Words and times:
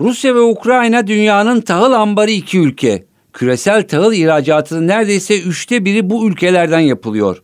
Rusya 0.00 0.34
ve 0.34 0.40
Ukrayna 0.40 1.06
dünyanın 1.06 1.60
tahıl 1.60 1.92
ambarı 1.92 2.30
iki 2.30 2.58
ülke. 2.58 3.04
Küresel 3.32 3.88
tahıl 3.88 4.12
ihracatının 4.12 4.88
neredeyse 4.88 5.40
üçte 5.40 5.84
biri 5.84 6.10
bu 6.10 6.28
ülkelerden 6.28 6.80
yapılıyor. 6.80 7.42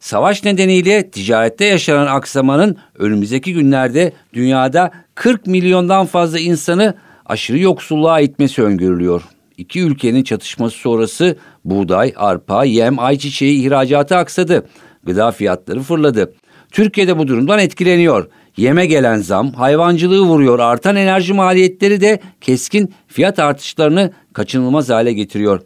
Savaş 0.00 0.44
nedeniyle 0.44 1.10
ticarette 1.10 1.64
yaşanan 1.64 2.06
aksamanın 2.06 2.76
önümüzdeki 2.98 3.52
günlerde 3.52 4.12
dünyada 4.32 4.90
40 5.14 5.46
milyondan 5.46 6.06
fazla 6.06 6.38
insanı 6.38 6.94
aşırı 7.26 7.58
yoksulluğa 7.58 8.20
itmesi 8.20 8.62
öngörülüyor. 8.62 9.22
İki 9.56 9.80
ülkenin 9.80 10.22
çatışması 10.22 10.78
sonrası 10.78 11.36
buğday, 11.64 12.12
arpa, 12.16 12.64
yem, 12.64 12.98
ayçiçeği 12.98 13.66
ihracatı 13.66 14.16
aksadı. 14.16 14.66
Gıda 15.04 15.30
fiyatları 15.30 15.80
fırladı. 15.80 16.34
Türkiye'de 16.70 17.18
bu 17.18 17.28
durumdan 17.28 17.58
etkileniyor. 17.58 18.28
Yeme 18.56 18.86
gelen 18.86 19.18
zam 19.18 19.52
hayvancılığı 19.52 20.22
vuruyor. 20.22 20.58
Artan 20.58 20.96
enerji 20.96 21.32
maliyetleri 21.32 22.00
de 22.00 22.20
keskin 22.40 22.94
fiyat 23.06 23.38
artışlarını 23.38 24.12
kaçınılmaz 24.32 24.90
hale 24.90 25.12
getiriyor. 25.12 25.60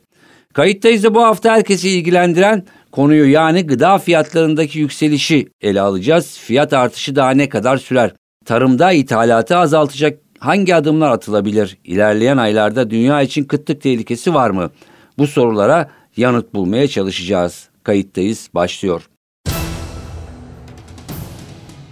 Kayıttayız 0.53 1.05
da 1.05 1.15
bu 1.15 1.23
hafta 1.23 1.53
herkesi 1.53 1.91
ilgilendiren 1.91 2.65
konuyu 2.93 3.31
yani 3.31 3.67
gıda 3.67 3.99
fiyatlarındaki 3.99 4.79
yükselişi 4.79 5.49
ele 5.61 5.81
alacağız. 5.81 6.39
Fiyat 6.39 6.73
artışı 6.73 7.17
daha 7.17 7.31
ne 7.31 7.49
kadar 7.49 7.77
sürer? 7.77 8.13
Tarımda 8.45 8.93
ithalatı 8.93 9.57
azaltacak 9.57 10.19
hangi 10.39 10.75
adımlar 10.75 11.11
atılabilir? 11.11 11.79
İlerleyen 11.85 12.37
aylarda 12.37 12.91
dünya 12.91 13.23
için 13.23 13.45
kıtlık 13.45 13.81
tehlikesi 13.81 14.35
var 14.35 14.51
mı? 14.51 14.71
Bu 15.19 15.27
sorulara 15.27 15.91
yanıt 16.17 16.55
bulmaya 16.55 16.89
çalışacağız. 16.89 17.69
Kayıttayız 17.83 18.49
başlıyor. 18.55 19.09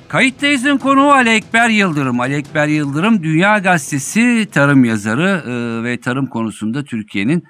Kayıttayız'ın 0.09 0.79
konuğu 0.79 1.11
Ali 1.11 1.31
Ekber 1.31 1.69
Yıldırım. 1.69 2.21
Ali 2.21 2.35
Ekber 2.35 2.67
Yıldırım 2.67 3.23
Dünya 3.23 3.59
Gazetesi 3.59 4.51
tarım 4.51 4.85
yazarı 4.85 5.43
e, 5.51 5.85
ve 5.85 6.01
tarım 6.01 6.27
konusunda 6.27 6.85
Türkiye'nin 6.85 7.45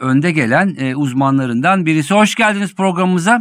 önde 0.00 0.32
gelen 0.32 0.74
e, 0.80 0.96
uzmanlarından 0.96 1.86
birisi. 1.86 2.14
Hoş 2.14 2.34
geldiniz 2.34 2.74
programımıza. 2.76 3.40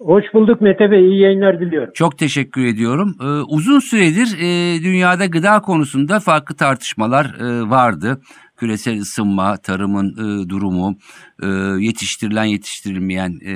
Hoş 0.00 0.24
bulduk 0.34 0.60
Mete 0.60 0.90
Bey. 0.90 1.08
İyi 1.08 1.20
yayınlar 1.20 1.60
diliyorum. 1.60 1.92
Çok 1.94 2.18
teşekkür 2.18 2.64
ediyorum. 2.64 3.16
Ee, 3.20 3.24
uzun 3.24 3.78
süredir 3.78 4.36
e, 4.40 4.82
dünyada 4.82 5.26
gıda 5.26 5.60
konusunda 5.60 6.20
farklı 6.20 6.56
tartışmalar 6.56 7.24
e, 7.24 7.70
vardı. 7.70 8.20
Küresel 8.56 9.00
ısınma, 9.00 9.56
tarımın 9.56 10.12
e, 10.12 10.48
durumu, 10.48 10.96
e, 11.42 11.46
yetiştirilen 11.84 12.44
yetiştirilmeyen 12.44 13.38
e, 13.44 13.52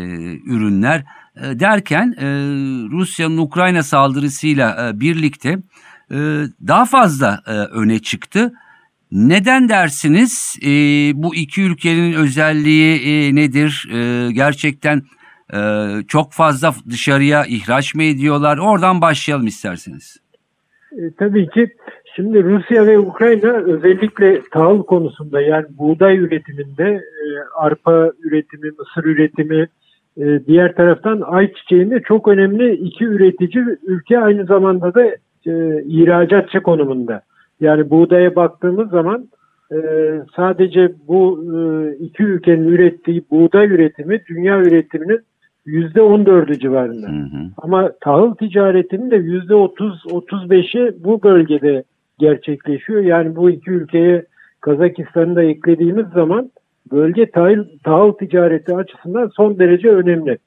ürünler 0.47 1.05
derken 1.36 2.14
e, 2.19 2.27
Rusya'nın 2.91 3.39
Ukrayna 3.39 3.83
saldırısıyla 3.83 4.89
e, 4.89 5.00
birlikte 5.00 5.48
e, 6.11 6.19
daha 6.67 6.84
fazla 6.84 7.42
öne 7.73 7.98
çıktı. 7.98 8.53
Neden 9.12 9.69
dersiniz? 9.69 10.58
Bu 11.14 11.34
iki 11.34 11.62
ülkenin 11.62 12.12
özelliği 12.12 13.34
nedir? 13.34 13.89
Gerçekten 14.33 15.03
ee, 15.55 16.03
çok 16.08 16.33
fazla 16.33 16.73
dışarıya 16.91 17.45
ihraç 17.48 17.95
mı 17.95 18.02
ediyorlar? 18.02 18.58
Oradan 18.58 19.01
başlayalım 19.01 19.47
isterseniz. 19.47 20.17
Tabii 21.18 21.48
ki 21.48 21.68
şimdi 22.17 22.45
Rusya 22.45 22.86
ve 22.86 22.98
Ukrayna 22.98 23.52
özellikle 23.52 24.42
tahıl 24.51 24.83
konusunda 24.83 25.41
yani 25.41 25.67
buğday 25.79 26.18
üretiminde 26.18 27.05
arpa 27.55 28.12
üretimi, 28.23 28.70
mısır 28.79 29.05
üretimi 29.05 29.68
e, 30.17 30.47
diğer 30.47 30.75
taraftan 30.75 31.21
ayçiçeğinde 31.21 32.01
çok 32.01 32.29
önemli 32.29 32.73
iki 32.75 33.05
üretici 33.05 33.65
ülke 33.87 34.19
aynı 34.19 34.45
zamanda 34.45 34.95
da 34.95 35.05
e, 35.47 35.83
ihracatçı 35.85 36.61
konumunda. 36.61 37.23
Yani 37.61 37.91
buğdaya 37.91 38.37
baktığımız 38.37 38.91
zaman 38.91 39.29
e, 39.73 39.79
sadece 40.37 40.93
bu 41.09 41.45
e, 41.45 41.93
iki 41.97 42.23
ülkenin 42.23 42.69
ürettiği 42.69 43.23
buğday 43.31 43.67
üretimi 43.67 44.21
dünya 44.29 44.61
üretiminin 44.61 45.21
yüzde 45.67 46.03
on 46.03 46.27
dördü 46.27 46.59
civarında. 46.59 47.07
Hı 47.07 47.13
hı. 47.13 47.51
Ama 47.59 47.92
tahıl 48.01 48.35
ticaretinin 48.35 49.11
de 49.11 49.17
yüzde 49.17 49.55
otuz, 49.55 50.03
otuz 50.13 50.51
beşi 50.51 50.92
bu 51.05 51.23
bölgede 51.23 51.83
gerçekleşiyor. 52.19 53.01
Yani 53.01 53.37
bu 53.37 53.51
iki 53.51 53.71
ülkeye 53.71 54.25
Kazakistan'ı 54.61 55.37
da 55.37 55.42
eklediğimiz 55.42 56.07
zaman 56.07 56.51
bölge 56.92 57.30
tahıl, 57.30 57.64
tahıl 57.85 58.13
ticareti 58.13 58.74
açısından 58.74 59.30
son 59.36 59.58
derece 59.58 59.89
önemli. 59.89 60.39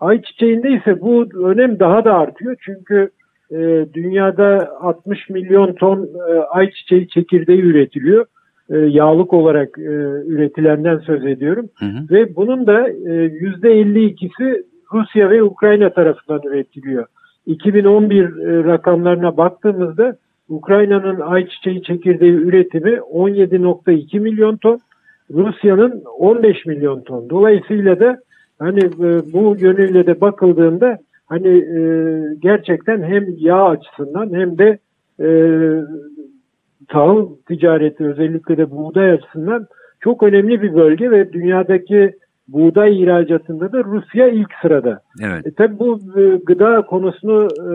Ayçiçeğinde 0.00 0.70
ise 0.70 1.00
bu 1.00 1.26
önem 1.44 1.78
daha 1.78 2.04
da 2.04 2.14
artıyor. 2.14 2.56
Çünkü 2.60 3.10
e, 3.50 3.86
dünyada 3.94 4.70
60 4.80 5.30
milyon 5.30 5.72
ton 5.72 6.08
e, 6.28 6.32
ayçiçeği 6.32 7.08
çekirdeği 7.08 7.62
üretiliyor. 7.62 8.26
E, 8.70 8.78
yağlık 8.78 9.32
olarak 9.32 9.78
e, 9.78 9.92
üretilenden 10.26 10.98
söz 10.98 11.24
ediyorum. 11.26 11.68
Hı 11.78 11.86
hı. 11.86 12.10
Ve 12.10 12.36
bunun 12.36 12.66
da 12.66 12.88
e, 12.88 13.12
yüzde 13.40 13.68
52'si 13.68 14.62
Rusya 14.92 15.30
ve 15.30 15.42
Ukrayna 15.42 15.90
tarafından 15.90 16.40
üretiliyor. 16.42 17.06
2011 17.46 18.24
e, 18.24 18.64
rakamlarına 18.64 19.36
baktığımızda 19.36 20.16
Ukrayna'nın 20.48 21.20
ayçiçeği 21.20 21.82
çekirdeği 21.82 22.32
üretimi 22.32 22.90
17.2 22.90 24.20
milyon 24.20 24.56
ton, 24.56 24.80
Rusya'nın 25.34 26.02
15 26.18 26.66
milyon 26.66 27.00
ton. 27.00 27.30
Dolayısıyla 27.30 28.00
da 28.00 28.18
hani 28.58 28.84
e, 28.84 29.32
bu 29.32 29.56
yönüyle 29.58 30.06
de 30.06 30.20
bakıldığında 30.20 30.98
hani 31.26 31.48
e, 31.48 31.80
gerçekten 32.42 33.02
hem 33.02 33.24
yağ 33.36 33.64
açısından 33.64 34.34
hem 34.34 34.58
de 34.58 34.78
e, 35.20 35.28
tahıl 36.88 37.36
ticareti 37.48 38.04
özellikle 38.04 38.56
de 38.56 38.70
buğday 38.70 39.10
açısından 39.10 39.66
çok 40.00 40.22
önemli 40.22 40.62
bir 40.62 40.74
bölge 40.74 41.10
ve 41.10 41.32
dünyadaki 41.32 42.12
buğday 42.48 43.02
ihracatında 43.02 43.72
da 43.72 43.84
Rusya 43.84 44.28
ilk 44.28 44.50
sırada. 44.62 45.00
Evet. 45.22 45.46
E, 45.46 45.50
tabii 45.50 45.78
bu 45.78 46.00
e, 46.20 46.36
gıda 46.46 46.82
konusunu 46.82 47.48
e, 47.72 47.74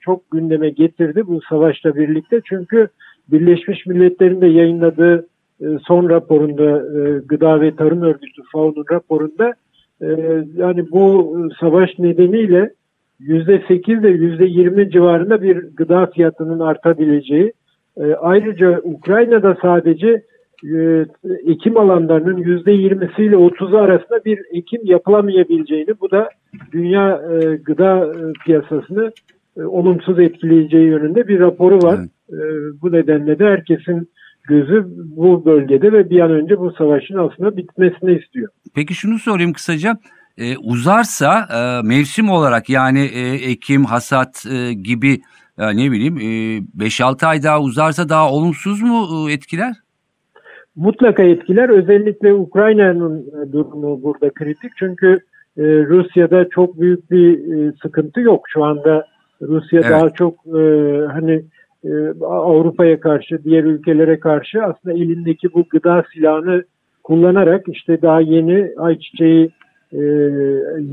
çok 0.00 0.30
gündeme 0.30 0.70
getirdi 0.70 1.26
bu 1.26 1.40
savaşla 1.48 1.96
birlikte. 1.96 2.40
Çünkü 2.44 2.88
Birleşmiş 3.28 3.86
Milletler'in 3.86 4.40
de 4.40 4.46
yayınladığı 4.46 5.26
son 5.86 6.08
raporunda 6.08 6.98
e, 6.98 7.18
Gıda 7.18 7.60
ve 7.60 7.76
Tarım 7.76 8.02
Örgütü 8.02 8.42
FAO'nun 8.52 8.84
raporunda 8.92 9.52
e, 10.02 10.06
yani 10.56 10.90
bu 10.90 11.36
savaş 11.60 11.98
nedeniyle 11.98 12.70
%8 13.20 14.00
ile 14.00 14.08
%20 14.08 14.90
civarında 14.90 15.42
bir 15.42 15.56
gıda 15.56 16.06
fiyatının 16.06 16.60
artabileceği 16.60 17.52
e, 17.96 18.14
ayrıca 18.14 18.80
Ukrayna'da 18.84 19.56
sadece 19.62 20.22
e, 20.64 21.06
ekim 21.46 21.76
alanlarının 21.76 22.42
%20'siyle 22.42 23.34
30'u 23.34 23.78
arasında 23.78 24.24
bir 24.24 24.40
ekim 24.52 24.80
yapılamayabileceğini 24.84 26.00
bu 26.00 26.10
da 26.10 26.28
dünya 26.72 27.22
e, 27.32 27.56
gıda 27.56 28.06
e, 28.06 28.32
piyasasını 28.44 29.12
e, 29.56 29.62
olumsuz 29.62 30.18
etkileyeceği 30.18 30.86
yönünde 30.86 31.28
bir 31.28 31.40
raporu 31.40 31.78
var. 31.78 31.98
Evet. 31.98 32.40
E, 32.40 32.82
bu 32.82 32.92
nedenle 32.92 33.38
de 33.38 33.44
herkesin 33.44 34.08
gözü 34.48 34.84
bu 35.16 35.44
bölgede 35.44 35.92
ve 35.92 36.10
bir 36.10 36.20
an 36.20 36.30
önce 36.30 36.58
bu 36.58 36.72
savaşın 36.72 37.14
aslında 37.14 37.56
bitmesini 37.56 38.18
istiyor. 38.18 38.48
Peki 38.74 38.94
şunu 38.94 39.18
sorayım 39.18 39.52
kısaca. 39.52 39.96
E, 40.38 40.56
uzarsa 40.56 41.46
e, 41.56 41.86
mevsim 41.86 42.30
olarak 42.30 42.70
yani 42.70 43.00
e, 43.00 43.50
Ekim, 43.50 43.84
hasat 43.84 44.44
e, 44.52 44.72
gibi 44.72 45.20
ya 45.58 45.70
ne 45.70 45.90
bileyim 45.90 46.16
5-6 46.16 47.26
ay 47.26 47.42
daha 47.42 47.60
uzarsa 47.60 48.08
daha 48.08 48.32
olumsuz 48.32 48.82
mu 48.82 49.30
etkiler? 49.30 49.74
Mutlaka 50.76 51.22
etkiler. 51.22 51.68
Özellikle 51.68 52.32
Ukrayna'nın 52.32 53.26
durumu 53.52 54.02
burada 54.02 54.30
kritik. 54.30 54.72
Çünkü 54.78 55.18
Rusya'da 55.58 56.48
çok 56.48 56.80
büyük 56.80 57.10
bir 57.10 57.38
sıkıntı 57.82 58.20
yok. 58.20 58.44
Şu 58.48 58.64
anda 58.64 59.06
Rusya 59.42 59.80
evet. 59.80 59.90
daha 59.90 60.10
çok 60.10 60.34
hani 61.12 61.44
Avrupa'ya 62.20 63.00
karşı, 63.00 63.44
diğer 63.44 63.64
ülkelere 63.64 64.20
karşı 64.20 64.62
aslında 64.62 64.94
elindeki 64.94 65.54
bu 65.54 65.64
gıda 65.70 66.04
silahını 66.14 66.64
kullanarak 67.02 67.68
işte 67.68 68.02
daha 68.02 68.20
yeni 68.20 68.70
ayçiçeği 68.76 69.50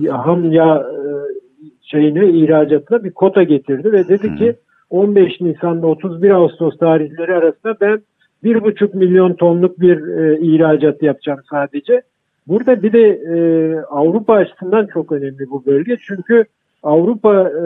ham 0.10 0.52
yağ 0.52 0.86
şeyini 1.82 2.38
ihracatına 2.40 3.04
bir 3.04 3.12
kota 3.12 3.44
getirdi 3.44 3.92
ve 3.92 4.08
dedi 4.08 4.36
ki 4.36 4.56
15 4.90 5.42
Nisan'da 5.42 5.88
31 5.88 6.30
Ağustos 6.30 6.78
tarihleri 6.78 7.34
arasında 7.34 7.76
ben 7.82 8.02
bir 8.44 8.64
buçuk 8.64 8.94
milyon 8.96 9.34
tonluk 9.34 9.80
bir 9.80 10.08
e, 10.08 10.40
ihracat 10.42 11.04
yapacağım 11.04 11.40
sadece. 11.50 12.02
Burada 12.48 12.84
bir 12.84 12.94
de 12.94 13.10
e, 13.10 13.36
Avrupa 13.82 14.34
açısından 14.34 14.88
çok 14.94 15.12
önemli 15.12 15.50
bu 15.50 15.66
bölge 15.66 15.98
çünkü 16.08 16.46
Avrupa 16.84 17.50
e, 17.50 17.66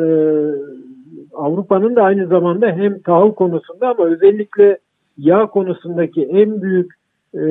Avrupa'nın 1.33 1.95
da 1.95 2.03
aynı 2.03 2.27
zamanda 2.27 2.67
hem 2.67 3.00
tahıl 3.00 3.31
konusunda 3.31 3.89
ama 3.89 4.06
özellikle 4.06 4.77
yağ 5.17 5.45
konusundaki 5.45 6.23
en 6.23 6.62
büyük 6.62 6.91
e, 7.33 7.45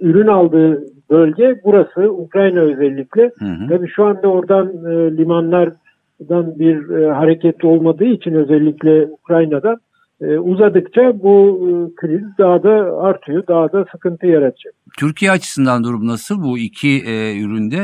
ürün 0.00 0.26
aldığı 0.26 0.84
bölge 1.10 1.60
burası 1.64 2.12
Ukrayna 2.12 2.60
özellikle. 2.60 3.22
Hı 3.38 3.44
hı. 3.44 3.68
Tabii 3.68 3.88
şu 3.88 4.04
anda 4.04 4.28
oradan 4.28 4.68
e, 4.68 5.16
limanlardan 5.16 6.58
bir 6.58 6.90
e, 6.90 7.12
hareket 7.12 7.64
olmadığı 7.64 8.04
için 8.04 8.34
özellikle 8.34 9.06
Ukrayna'dan 9.06 9.76
e, 10.20 10.38
uzadıkça 10.38 11.22
bu 11.22 11.60
e, 11.68 11.70
kriz 11.96 12.22
daha 12.38 12.62
da 12.62 12.96
artıyor, 13.00 13.46
daha 13.46 13.72
da 13.72 13.84
sıkıntı 13.92 14.26
yaratacak. 14.26 14.74
Türkiye 14.98 15.30
açısından 15.30 15.84
durum 15.84 16.06
nasıl 16.06 16.42
bu 16.42 16.58
iki 16.58 16.88
e, 16.88 17.40
üründe? 17.40 17.78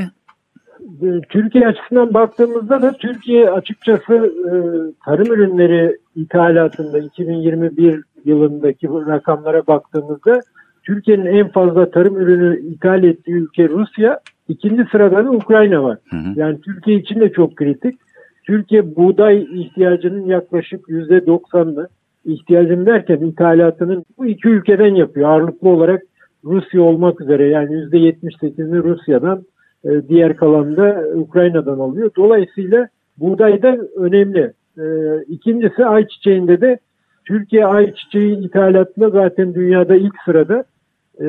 E, 1.03 1.21
Türkiye 1.29 1.67
açısından 1.67 2.15
baktığımızda 2.15 2.83
da 2.83 2.93
Türkiye 2.93 3.51
açıkçası 3.51 4.15
e, 4.15 4.53
tarım 5.05 5.33
ürünleri 5.33 5.97
ithalatında 6.17 6.99
2021 6.99 8.03
yılındaki 8.25 8.89
rakamlara 8.89 9.67
baktığımızda 9.67 10.41
Türkiye'nin 10.83 11.27
en 11.27 11.49
fazla 11.49 11.91
tarım 11.91 12.17
ürünü 12.17 12.61
ithal 12.61 13.05
ettiği 13.05 13.33
ülke 13.33 13.69
Rusya, 13.69 14.21
ikinci 14.49 14.85
sırada 14.93 15.25
da 15.25 15.31
Ukrayna 15.31 15.83
var. 15.85 15.99
Hı 16.11 16.17
hı. 16.17 16.33
Yani 16.37 16.61
Türkiye 16.61 16.97
için 16.99 17.21
de 17.21 17.33
çok 17.33 17.57
kritik. 17.57 18.01
Türkiye 18.45 18.97
buğday 18.97 19.47
ihtiyacının 19.61 20.27
yaklaşık 20.27 20.89
yüzde 20.89 21.27
doksanını 21.27 21.89
ihtiyacım 22.25 22.87
derken 22.87 23.17
ithalatının 23.17 24.05
bu 24.19 24.27
iki 24.27 24.49
ülkeden 24.49 24.95
yapıyor. 24.95 25.29
Ağırlıklı 25.29 25.69
olarak 25.69 26.03
Rusya 26.45 26.83
olmak 26.83 27.21
üzere 27.21 27.47
yani 27.47 27.73
yüzde 27.73 27.99
yetmiş 27.99 28.37
sekizini 28.41 28.83
Rusya'dan 28.83 29.43
e, 29.85 30.09
diğer 30.09 30.37
kalanı 30.37 30.77
da 30.77 31.03
Ukrayna'dan 31.15 31.79
alıyor. 31.79 32.11
Dolayısıyla 32.17 32.89
buğday 33.19 33.63
da 33.63 33.77
önemli. 33.97 34.53
E, 34.79 34.85
ikincisi 35.29 35.87
ayçiçeğinde 35.87 36.61
de 36.61 36.79
Türkiye 37.25 37.67
ayçiçeği 37.67 38.39
ithalatında 38.39 39.11
zaten 39.11 39.55
dünyada 39.55 39.97
ilk 39.97 40.15
sırada 40.25 40.65
e, 41.21 41.27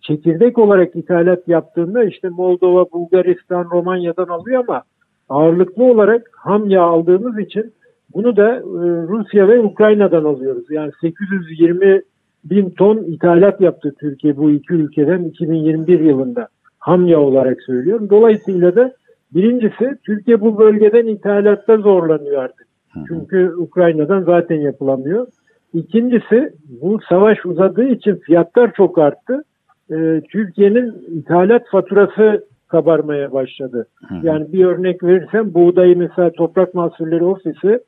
çekirdek 0.00 0.58
olarak 0.58 0.96
ithalat 0.96 1.48
yaptığında 1.48 2.04
işte 2.04 2.28
Moldova, 2.28 2.86
Bulgaristan, 2.92 3.68
Romanya'dan 3.70 4.28
alıyor 4.28 4.64
ama 4.68 4.82
ağırlıklı 5.28 5.84
olarak 5.84 6.30
ham 6.36 6.70
yağ 6.70 6.82
aldığımız 6.82 7.38
için 7.38 7.72
bunu 8.14 8.36
da 8.36 8.56
e, 8.56 8.62
Rusya 9.08 9.48
ve 9.48 9.60
Ukrayna'dan 9.60 10.24
alıyoruz. 10.24 10.70
Yani 10.70 10.92
820 11.00 12.02
bin 12.44 12.70
ton 12.70 12.98
ithalat 12.98 13.60
yaptı 13.60 13.94
Türkiye 14.00 14.36
bu 14.36 14.50
iki 14.50 14.74
ülkeden 14.74 15.24
2021 15.24 16.00
yılında. 16.00 16.48
Ham 16.80 17.06
yağ 17.06 17.20
olarak 17.20 17.62
söylüyorum. 17.62 18.10
Dolayısıyla 18.10 18.76
da 18.76 18.92
birincisi 19.34 19.98
Türkiye 20.06 20.40
bu 20.40 20.58
bölgeden 20.58 21.06
ithalatta 21.06 21.76
zorlanıyor 21.76 22.42
artık. 22.42 22.66
Çünkü 23.08 23.54
Ukrayna'dan 23.56 24.22
zaten 24.22 24.56
yapılamıyor. 24.56 25.26
İkincisi 25.74 26.52
bu 26.82 26.98
savaş 27.08 27.46
uzadığı 27.46 27.84
için 27.88 28.16
fiyatlar 28.16 28.72
çok 28.72 28.98
arttı. 28.98 29.44
Ee, 29.90 30.20
Türkiye'nin 30.32 30.94
ithalat 31.18 31.62
faturası 31.72 32.44
kabarmaya 32.68 33.32
başladı. 33.32 33.86
Yani 34.22 34.52
bir 34.52 34.64
örnek 34.64 35.02
verirsem 35.02 35.54
buğdayı 35.54 35.98
mesela 35.98 36.30
Toprak 36.32 36.74
Mahsulleri 36.74 37.24
Ofisi 37.24 37.80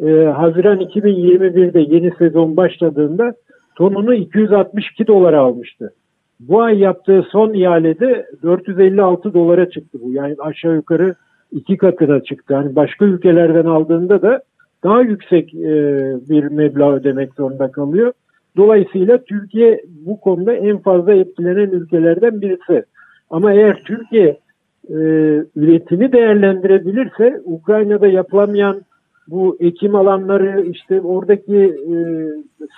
e, 0.00 0.24
Haziran 0.24 0.80
2021'de 0.80 1.80
yeni 1.80 2.12
sezon 2.18 2.56
başladığında 2.56 3.34
tonunu 3.76 4.14
262 4.14 5.06
dolara 5.06 5.40
almıştı. 5.40 5.92
Bu 6.40 6.62
ay 6.62 6.78
yaptığı 6.78 7.22
son 7.30 7.54
ihalede 7.54 8.26
456 8.42 9.34
dolara 9.34 9.70
çıktı 9.70 9.98
bu. 10.02 10.12
Yani 10.12 10.36
aşağı 10.38 10.74
yukarı 10.74 11.14
iki 11.52 11.76
katına 11.76 12.20
çıktı. 12.22 12.52
Yani 12.52 12.76
başka 12.76 13.04
ülkelerden 13.04 13.64
aldığında 13.64 14.22
da 14.22 14.42
daha 14.84 15.02
yüksek 15.02 15.54
e, 15.54 15.72
bir 16.28 16.44
meblağ 16.44 16.92
ödemek 16.92 17.34
zorunda 17.34 17.70
kalıyor. 17.70 18.12
Dolayısıyla 18.56 19.18
Türkiye 19.24 19.84
bu 20.06 20.20
konuda 20.20 20.52
en 20.52 20.78
fazla 20.78 21.14
etkilenen 21.14 21.70
ülkelerden 21.70 22.40
birisi. 22.40 22.84
Ama 23.30 23.52
eğer 23.52 23.82
Türkiye 23.86 24.38
e, 24.88 24.96
üretimi 25.56 26.12
değerlendirebilirse 26.12 27.40
Ukrayna'da 27.44 28.06
yapılamayan 28.06 28.82
bu 29.28 29.56
ekim 29.60 29.94
alanları 29.94 30.66
işte 30.66 31.00
oradaki 31.00 31.56
e, 31.56 31.94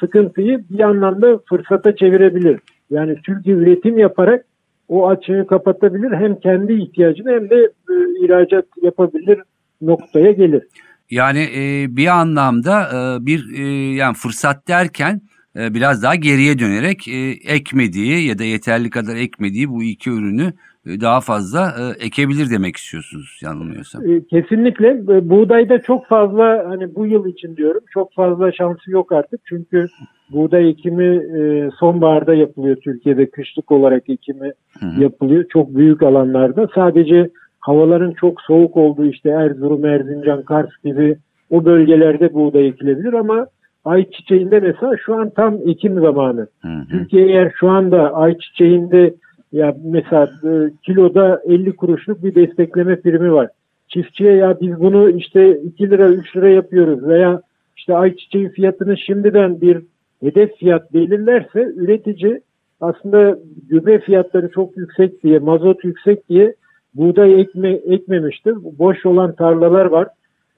sıkıntıyı 0.01 0.65
bir 0.71 0.81
anlamda 0.81 1.39
fırsata 1.49 1.97
çevirebilir. 1.97 2.61
Yani 2.93 3.17
Türkiye 3.23 3.57
üretim 3.57 3.99
yaparak 3.99 4.45
o 4.89 5.09
açığı 5.09 5.47
kapatabilir 5.49 6.13
hem 6.13 6.41
kendi 6.41 6.73
ihtiyacını 6.73 7.31
hem 7.31 7.51
de 7.51 7.57
e, 7.91 8.25
ihracat 8.25 8.65
yapabilir 8.83 9.43
noktaya 9.81 10.33
gelir. 10.33 10.63
Yani 11.11 11.49
e, 11.57 11.87
bir 11.97 12.07
anlamda 12.07 12.83
e, 12.83 13.27
bir 13.27 13.59
e, 13.59 13.95
yani 13.95 14.15
fırsat 14.15 14.69
derken 14.69 15.21
e, 15.57 15.75
biraz 15.75 16.03
daha 16.03 16.15
geriye 16.15 16.59
dönerek 16.59 17.09
e, 17.09 17.31
ekmediği 17.55 18.27
ya 18.29 18.39
da 18.39 18.45
yeterli 18.45 18.91
kadar 18.91 19.17
ekmediği 19.17 19.69
bu 19.71 19.83
iki 19.83 20.11
ürünü 20.11 20.53
daha 20.87 21.21
fazla 21.21 21.61
e, 21.61 22.05
ekebilir 22.07 22.51
demek 22.51 22.77
istiyorsunuz 22.77 23.41
yanılmıyorsam. 23.43 24.11
E, 24.11 24.25
kesinlikle. 24.25 24.89
E, 24.89 25.31
buğdayda 25.31 25.83
çok 25.83 26.07
fazla 26.07 26.65
hani 26.69 26.95
bu 26.95 27.07
yıl 27.07 27.27
için 27.27 27.57
diyorum 27.57 27.81
çok 27.91 28.15
fazla 28.15 28.53
şansı 28.53 28.91
yok 28.91 29.13
artık. 29.13 29.41
Çünkü 29.45 29.87
buğday 30.33 30.71
ekimi 30.71 31.39
e, 31.39 31.71
sonbaharda 31.81 32.35
yapılıyor 32.35 32.77
Türkiye'de 32.77 33.31
kışlık 33.31 33.73
olarak 33.73 34.09
ekimi 34.09 34.53
Hı-hı. 34.81 35.03
yapılıyor. 35.03 35.45
Çok 35.53 35.75
büyük 35.75 36.03
alanlarda. 36.03 36.69
Sadece 36.75 37.31
havaların 37.61 38.13
çok 38.13 38.41
soğuk 38.41 38.77
olduğu 38.77 39.07
işte 39.07 39.31
Erzurum, 39.31 39.85
Erzincan, 39.85 40.43
Kars 40.43 40.71
gibi 40.85 41.17
o 41.51 41.65
bölgelerde 41.65 42.35
buğday 42.35 42.69
ekilebilir 42.69 43.13
ama 43.13 43.47
ayçiçeğinde 43.85 44.61
mesela 44.61 44.93
şu 45.07 45.15
an 45.15 45.31
tam 45.31 45.59
ekim 45.67 46.01
zamanı. 46.01 46.47
Hı 46.63 46.69
hı. 46.69 46.89
Türkiye 46.91 47.27
eğer 47.27 47.53
şu 47.61 47.71
anda 47.71 48.15
ayçiçeğinde 48.15 49.15
ya 49.53 49.77
mesela 49.85 50.31
e, 50.45 50.51
kiloda 50.83 51.43
50 51.47 51.77
kuruşluk 51.77 52.25
bir 52.25 52.35
destekleme 52.35 53.01
primi 53.01 53.33
var. 53.33 53.49
Çiftçiye 53.89 54.33
ya 54.33 54.61
biz 54.61 54.81
bunu 54.81 55.11
işte 55.11 55.61
2 55.61 55.91
lira 55.91 56.09
3 56.09 56.37
lira 56.37 56.49
yapıyoruz 56.49 57.09
veya 57.09 57.43
işte 57.77 57.97
ayçiçeği 57.97 58.49
fiyatını 58.49 58.97
şimdiden 58.97 59.61
bir 59.61 59.83
hedef 60.21 60.57
fiyat 60.57 60.95
belirlerse 60.95 61.73
üretici 61.77 62.41
aslında 62.81 63.39
gübre 63.69 63.99
fiyatları 63.99 64.51
çok 64.55 64.77
yüksek 64.77 65.23
diye, 65.23 65.39
mazot 65.39 65.85
yüksek 65.85 66.29
diye 66.29 66.55
buğday 66.95 67.41
ekme, 67.41 67.71
ekmemiştir. 67.71 68.55
Boş 68.79 69.07
olan 69.07 69.35
tarlalar 69.35 69.85
var. 69.87 70.09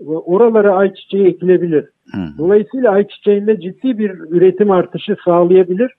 Oralara 0.07 0.75
ayçiçeği 0.75 1.27
ekilebilir. 1.27 1.85
Dolayısıyla 2.39 2.91
ayçiçeğinde 2.91 3.61
ciddi 3.61 3.99
bir 3.99 4.11
üretim 4.11 4.71
artışı 4.71 5.17
sağlayabilir. 5.25 5.91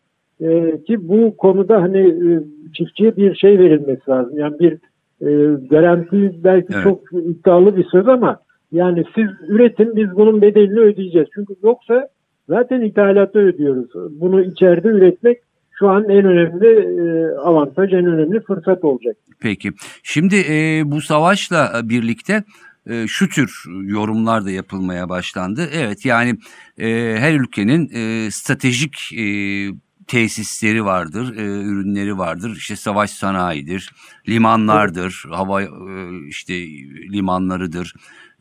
Ee, 0.41 0.81
ki 0.87 1.07
bu 1.07 1.37
konuda 1.37 1.81
hani 1.81 1.99
e, 1.99 2.43
çiftçiye 2.73 3.15
bir 3.15 3.35
şey 3.35 3.59
verilmesi 3.59 4.09
lazım. 4.09 4.37
Yani 4.37 4.59
bir 4.59 4.73
e, 5.21 5.57
garanti 5.69 6.43
belki 6.43 6.67
evet. 6.73 6.83
çok 6.83 7.01
iddialı 7.13 7.77
bir 7.77 7.85
söz 7.91 8.07
ama 8.07 8.39
yani 8.71 9.03
siz 9.15 9.27
üretin 9.47 9.95
biz 9.95 10.15
bunun 10.15 10.41
bedelini 10.41 10.79
ödeyeceğiz. 10.79 11.27
Çünkü 11.35 11.53
yoksa 11.63 12.07
zaten 12.49 12.81
ithalatı 12.81 13.39
ödüyoruz. 13.39 13.89
Bunu 14.19 14.41
içeride 14.41 14.87
üretmek 14.87 15.37
şu 15.79 15.89
an 15.89 16.09
en 16.09 16.25
önemli 16.25 16.67
e, 16.67 17.35
avantaj, 17.37 17.93
en 17.93 18.05
önemli 18.05 18.39
fırsat 18.39 18.83
olacak. 18.83 19.15
Peki. 19.39 19.71
Şimdi 20.03 20.35
e, 20.35 20.81
bu 20.85 21.01
savaşla 21.01 21.81
birlikte 21.83 22.43
e, 22.89 23.07
şu 23.07 23.29
tür 23.29 23.63
yorumlar 23.85 24.45
da 24.45 24.51
yapılmaya 24.51 25.09
başlandı. 25.09 25.61
Evet 25.73 26.05
yani 26.05 26.35
e, 26.77 27.15
her 27.17 27.39
ülkenin 27.39 27.89
e, 27.93 28.31
stratejik 28.31 29.13
e, 29.17 29.25
tesisleri 30.07 30.85
vardır, 30.85 31.37
e, 31.37 31.41
ürünleri 31.41 32.17
vardır. 32.17 32.55
İşte 32.57 32.75
savaş 32.75 33.09
sanayidir, 33.09 33.91
limanlardır, 34.29 35.23
evet. 35.27 35.37
hava 35.37 35.61
e, 35.61 35.67
işte 36.27 36.53
limanlarıdır, 37.13 37.93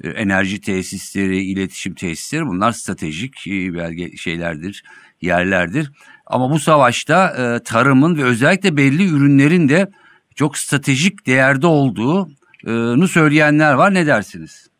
e, 0.04 0.08
enerji 0.08 0.60
tesisleri, 0.60 1.38
iletişim 1.38 1.94
tesisleri 1.94 2.46
bunlar 2.46 2.72
stratejik 2.72 3.46
e, 3.46 3.74
belge 3.74 4.16
şeylerdir, 4.16 4.84
yerlerdir. 5.20 5.92
Ama 6.26 6.50
bu 6.50 6.58
savaşta 6.58 7.28
e, 7.28 7.62
tarımın 7.64 8.16
ve 8.16 8.24
özellikle 8.24 8.76
belli 8.76 9.08
ürünlerin 9.08 9.68
de 9.68 9.88
çok 10.34 10.58
stratejik 10.58 11.26
değerde 11.26 11.66
olduğunu 11.66 13.08
söyleyenler 13.08 13.74
var. 13.74 13.94
Ne 13.94 14.06
dersiniz? 14.06 14.74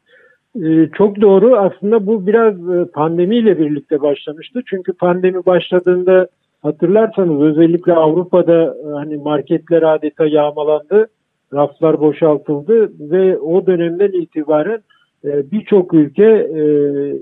Ee, 0.57 0.91
çok 0.99 1.21
doğru. 1.21 1.57
Aslında 1.57 2.07
bu 2.07 2.27
biraz 2.27 2.55
e, 2.55 2.91
pandemiyle 2.93 3.59
birlikte 3.59 4.01
başlamıştı. 4.01 4.61
Çünkü 4.67 4.93
pandemi 4.93 5.47
başladığında 5.47 6.29
hatırlarsanız 6.65 7.41
özellikle 7.41 7.93
Avrupa'da 7.93 8.63
e, 8.65 8.89
hani 8.95 9.17
marketler 9.17 9.83
adeta 9.83 10.27
yağmalandı. 10.27 11.07
Raflar 11.53 12.01
boşaltıldı 12.01 12.93
ve 13.11 13.39
o 13.39 13.67
dönemden 13.67 14.13
itibaren 14.13 14.81
e, 15.25 15.51
birçok 15.51 15.95
ülke 15.95 16.51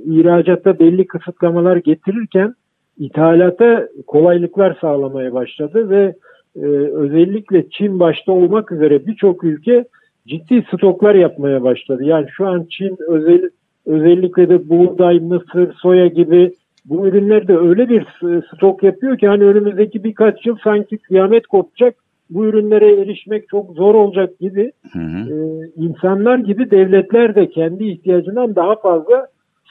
ihracatta 0.06 0.78
belli 0.78 1.06
kısıtlamalar 1.06 1.76
getirirken 1.76 2.54
ithalata 2.98 3.88
kolaylıklar 4.06 4.78
sağlamaya 4.80 5.32
başladı 5.32 5.90
ve 5.90 6.14
e, 6.56 6.66
özellikle 6.92 7.70
Çin 7.70 8.00
başta 8.00 8.32
olmak 8.32 8.72
üzere 8.72 9.06
birçok 9.06 9.44
ülke 9.44 9.84
ciddi 10.26 10.64
stoklar 10.74 11.14
yapmaya 11.14 11.62
başladı. 11.62 12.04
Yani 12.04 12.26
şu 12.36 12.46
an 12.46 12.66
Çin 12.70 12.96
özel, 13.08 13.50
özellikle 13.86 14.48
de 14.48 14.68
buğday, 14.68 15.20
mısır, 15.20 15.72
soya 15.72 16.06
gibi 16.06 16.52
bu 16.84 17.06
ürünlerde 17.06 17.56
öyle 17.56 17.88
bir 17.88 18.06
stok 18.54 18.82
yapıyor 18.82 19.18
ki 19.18 19.28
hani 19.28 19.44
önümüzdeki 19.44 20.04
birkaç 20.04 20.46
yıl 20.46 20.56
sanki 20.64 20.98
kıyamet 20.98 21.46
kopacak. 21.46 21.94
Bu 22.30 22.46
ürünlere 22.46 23.00
erişmek 23.00 23.48
çok 23.48 23.74
zor 23.74 23.94
olacak 23.94 24.38
gibi 24.38 24.72
hı 24.92 24.98
hı. 24.98 25.34
E, 25.34 25.66
insanlar 25.76 26.38
gibi 26.38 26.70
devletler 26.70 27.34
de 27.34 27.48
kendi 27.50 27.84
ihtiyacından 27.84 28.56
daha 28.56 28.76
fazla 28.76 29.26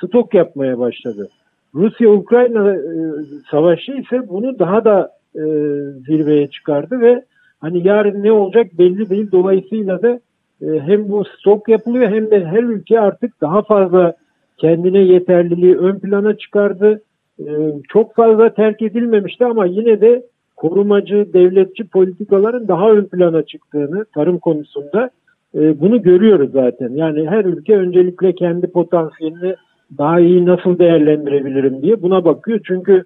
stok 0.06 0.34
yapmaya 0.34 0.80
başladı. 0.80 1.30
Rusya-Ukrayna 1.76 2.74
e, 2.76 2.80
savaşı 3.52 3.92
ise 3.92 4.30
bunu 4.30 4.60
daha 4.60 4.86
da 4.86 5.12
e, 5.36 5.44
zirveye 6.08 6.48
çıkardı 6.48 7.02
ve 7.02 7.24
hani 7.60 7.88
yarın 7.88 8.24
ne 8.24 8.32
olacak 8.32 8.68
belli 8.78 9.10
değil. 9.10 9.32
Dolayısıyla 9.32 10.02
da 10.02 10.20
e, 10.62 10.80
hem 10.80 11.10
bu 11.10 11.24
stok 11.26 11.70
yapılıyor 11.70 12.12
hem 12.12 12.32
de 12.32 12.46
her 12.46 12.64
ülke 12.64 13.00
artık 13.00 13.42
daha 13.42 13.62
fazla 13.62 14.14
kendine 14.58 15.00
yeterliliği 15.00 15.78
ön 15.78 16.00
plana 16.00 16.38
çıkardı. 16.38 17.02
E, 17.40 17.46
çok 17.90 18.16
fazla 18.16 18.54
terk 18.54 18.82
edilmemişti 18.82 19.46
ama 19.46 19.66
yine 19.66 20.02
de 20.02 20.24
korumacı, 20.56 21.34
devletçi 21.34 21.88
politikaların 21.88 22.68
daha 22.68 22.92
ön 22.92 23.06
plana 23.06 23.44
çıktığını 23.44 24.06
tarım 24.06 24.40
konusunda 24.40 25.10
e, 25.56 25.80
bunu 25.80 26.02
görüyoruz 26.02 26.52
zaten. 26.52 26.90
Yani 26.90 27.30
her 27.30 27.46
ülke 27.46 27.78
öncelikle 27.78 28.36
kendi 28.36 28.68
potansiyelini 28.68 29.56
daha 29.98 30.20
iyi 30.20 30.46
nasıl 30.46 30.80
değerlendirebilirim 30.80 31.82
diye 31.82 32.02
buna 32.02 32.26
bakıyor. 32.26 32.60
Çünkü 32.64 33.04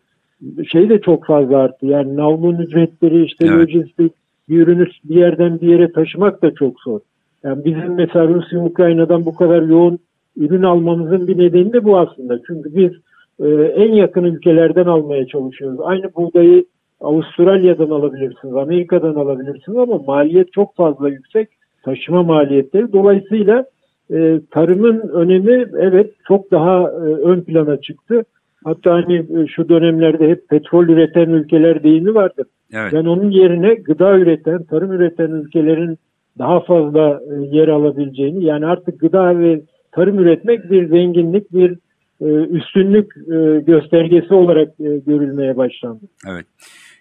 şey 0.71 0.89
de 0.89 1.01
çok 1.01 1.25
fazla 1.25 1.57
arttı. 1.57 1.85
Yani 1.85 2.15
navlun 2.15 2.57
ücretleri 2.57 3.23
işte 3.23 3.45
evet. 3.47 3.57
lojistik 3.57 4.13
bir 4.49 4.61
ürünü 4.61 4.87
bir 5.03 5.15
yerden 5.15 5.61
bir 5.61 5.67
yere 5.67 5.91
taşımak 5.91 6.41
da 6.41 6.53
çok 6.53 6.81
zor. 6.81 6.99
Yani 7.43 7.65
bizim 7.65 7.93
mesela 7.93 8.27
Rusya 8.27 8.63
Ukrayna'dan 8.63 9.25
bu 9.25 9.35
kadar 9.35 9.61
yoğun 9.61 9.99
ürün 10.37 10.63
almamızın 10.63 11.27
bir 11.27 11.37
nedeni 11.37 11.73
de 11.73 11.83
bu 11.83 11.97
aslında. 11.97 12.39
Çünkü 12.47 12.75
biz 12.75 12.91
e, 13.39 13.63
en 13.63 13.93
yakın 13.93 14.23
ülkelerden 14.23 14.85
almaya 14.85 15.27
çalışıyoruz. 15.27 15.79
Aynı 15.83 16.15
buğdayı 16.15 16.65
Avustralya'dan 16.99 17.89
alabilirsiniz, 17.89 18.55
Amerika'dan 18.55 19.15
alabilirsiniz 19.15 19.77
ama 19.77 19.97
maliyet 19.97 20.53
çok 20.53 20.75
fazla 20.75 21.09
yüksek. 21.09 21.49
Taşıma 21.83 22.23
maliyetleri. 22.23 22.93
Dolayısıyla 22.93 23.65
e, 24.13 24.39
tarımın 24.51 24.99
önemi 24.99 25.65
evet 25.77 26.13
çok 26.27 26.51
daha 26.51 26.81
e, 26.81 27.03
ön 27.23 27.41
plana 27.41 27.81
çıktı. 27.81 28.23
Hatta 28.63 28.93
hani 28.93 29.15
e, 29.15 29.47
şu 29.47 29.69
dönemlerde 29.69 30.29
hep 30.29 30.49
petrol 30.49 30.87
üreten 30.87 31.29
ülkeler 31.29 31.83
deyimi 31.83 32.15
vardır. 32.15 32.47
Evet. 32.73 32.93
Ben 32.93 33.05
onun 33.05 33.29
yerine 33.29 33.73
gıda 33.73 34.17
üreten, 34.17 34.63
tarım 34.63 34.91
üreten 34.91 35.31
ülkelerin 35.31 35.97
daha 36.39 36.59
fazla 36.59 37.21
e, 37.31 37.57
yer 37.57 37.67
alabileceğini 37.67 38.43
yani 38.43 38.65
artık 38.65 38.99
gıda 38.99 39.39
ve 39.39 39.61
tarım 39.95 40.19
üretmek 40.19 40.71
bir 40.71 40.87
zenginlik, 40.87 41.53
bir 41.53 41.77
e, 42.21 42.25
üstünlük 42.25 43.17
e, 43.17 43.61
göstergesi 43.61 44.33
olarak 44.33 44.69
e, 44.79 44.97
görülmeye 45.07 45.57
başlandı. 45.57 46.05
Evet. 46.27 46.45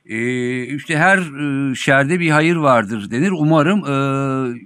Ee, 0.07 0.63
işte 0.63 0.97
her 0.97 1.19
e, 1.19 1.75
şerde 1.75 2.21
bir 2.21 2.31
hayır 2.31 2.57
vardır 2.57 3.11
denir. 3.11 3.31
Umarım 3.39 3.79
e, 3.79 3.95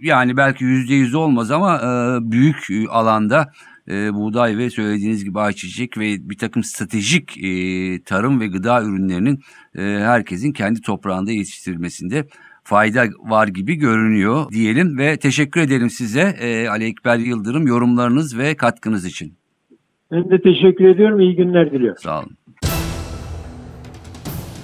yani 0.02 0.36
belki 0.36 0.64
yüzde 0.64 0.94
yüz 0.94 1.14
olmaz 1.14 1.50
ama 1.50 1.76
e, 1.76 1.90
büyük 2.30 2.66
alanda 2.90 3.46
e, 3.88 4.14
buğday 4.14 4.58
ve 4.58 4.70
söylediğiniz 4.70 5.24
gibi 5.24 5.40
ayçiçek 5.40 5.98
ve 5.98 6.16
bir 6.20 6.38
takım 6.38 6.64
stratejik 6.64 7.44
e, 7.44 7.50
tarım 8.02 8.40
ve 8.40 8.46
gıda 8.46 8.82
ürünlerinin 8.82 9.38
e, 9.74 9.82
herkesin 9.82 10.52
kendi 10.52 10.80
toprağında 10.80 11.32
yetiştirilmesinde 11.32 12.24
fayda 12.68 13.04
var 13.18 13.48
gibi 13.48 13.74
görünüyor 13.74 14.52
diyelim 14.52 14.98
ve 14.98 15.16
teşekkür 15.16 15.60
edelim 15.60 15.90
size 15.90 16.34
e, 16.40 16.68
Ali 16.68 16.84
Ekber 16.84 17.18
Yıldırım 17.18 17.66
yorumlarınız 17.66 18.38
ve 18.38 18.54
katkınız 18.54 19.06
için. 19.06 19.32
Ben 20.12 20.30
de 20.30 20.42
teşekkür 20.42 20.88
ediyorum. 20.88 21.20
İyi 21.20 21.36
günler 21.36 21.72
diliyorum. 21.72 22.02
Sağ 22.02 22.18
olun. 22.20 22.36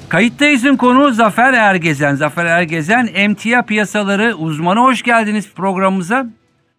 Kayıttayız'ın 0.08 0.76
konu 0.76 1.10
Zafer 1.10 1.52
Ergezen. 1.52 2.14
Zafer 2.14 2.44
Ergezen 2.44 3.08
emtia 3.14 3.62
piyasaları 3.62 4.34
uzmanı. 4.34 4.80
Hoş 4.80 5.02
geldiniz 5.02 5.54
programımıza. 5.54 6.26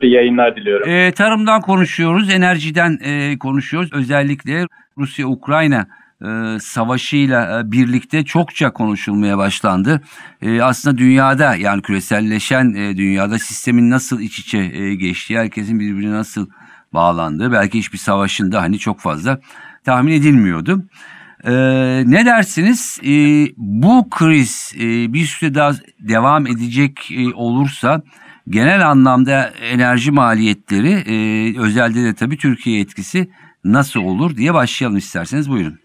İyi 0.02 0.14
yayınlar 0.14 0.56
diliyorum. 0.56 0.90
Ee, 0.90 1.12
tarımdan 1.12 1.62
konuşuyoruz, 1.62 2.30
enerjiden 2.30 3.00
e, 3.06 3.38
konuşuyoruz. 3.38 3.94
Özellikle 3.94 4.68
Rusya-Ukrayna 4.98 5.88
e, 6.26 6.60
savaşıyla 6.60 7.60
e, 7.60 7.72
birlikte 7.72 8.26
çokça 8.26 8.74
konuşulmaya 8.74 9.38
başlandı. 9.38 10.02
E, 10.42 10.62
aslında 10.62 10.98
dünyada 10.98 11.56
yani 11.56 11.82
küreselleşen 11.82 12.74
dünyada 12.74 13.40
sistemin 13.40 13.90
nasıl 13.90 14.20
iç 14.20 14.40
içe 14.40 14.58
e, 14.58 14.96
geçtiği, 14.96 15.38
herkesin 15.38 15.80
birbirine 15.80 16.14
nasıl 16.14 16.48
bağlandığı 16.94 17.52
belki 17.52 17.80
hiçbir 17.80 17.98
savaşında 17.98 18.62
hani 18.62 18.80
çok 18.80 19.00
fazla 19.00 19.40
tahmin 19.84 20.12
edilmiyordu. 20.12 20.84
Ne 22.06 22.26
dersiniz? 22.26 23.00
Bu 23.58 24.10
kriz 24.10 24.74
bir 25.14 25.26
süre 25.26 25.56
daha 25.56 25.74
devam 26.00 26.48
edecek 26.48 27.12
olursa 27.34 28.02
genel 28.50 28.90
anlamda 28.90 29.54
enerji 29.62 30.12
maliyetleri 30.12 30.92
e, 30.92 31.60
özelde 31.60 32.04
de 32.04 32.14
tabii 32.14 32.38
Türkiye 32.38 32.82
etkisi 32.82 33.30
nasıl 33.64 34.00
olur 34.00 34.38
diye 34.38 34.54
başlayalım 34.54 34.98
isterseniz 34.98 35.50
buyurun. 35.50 35.85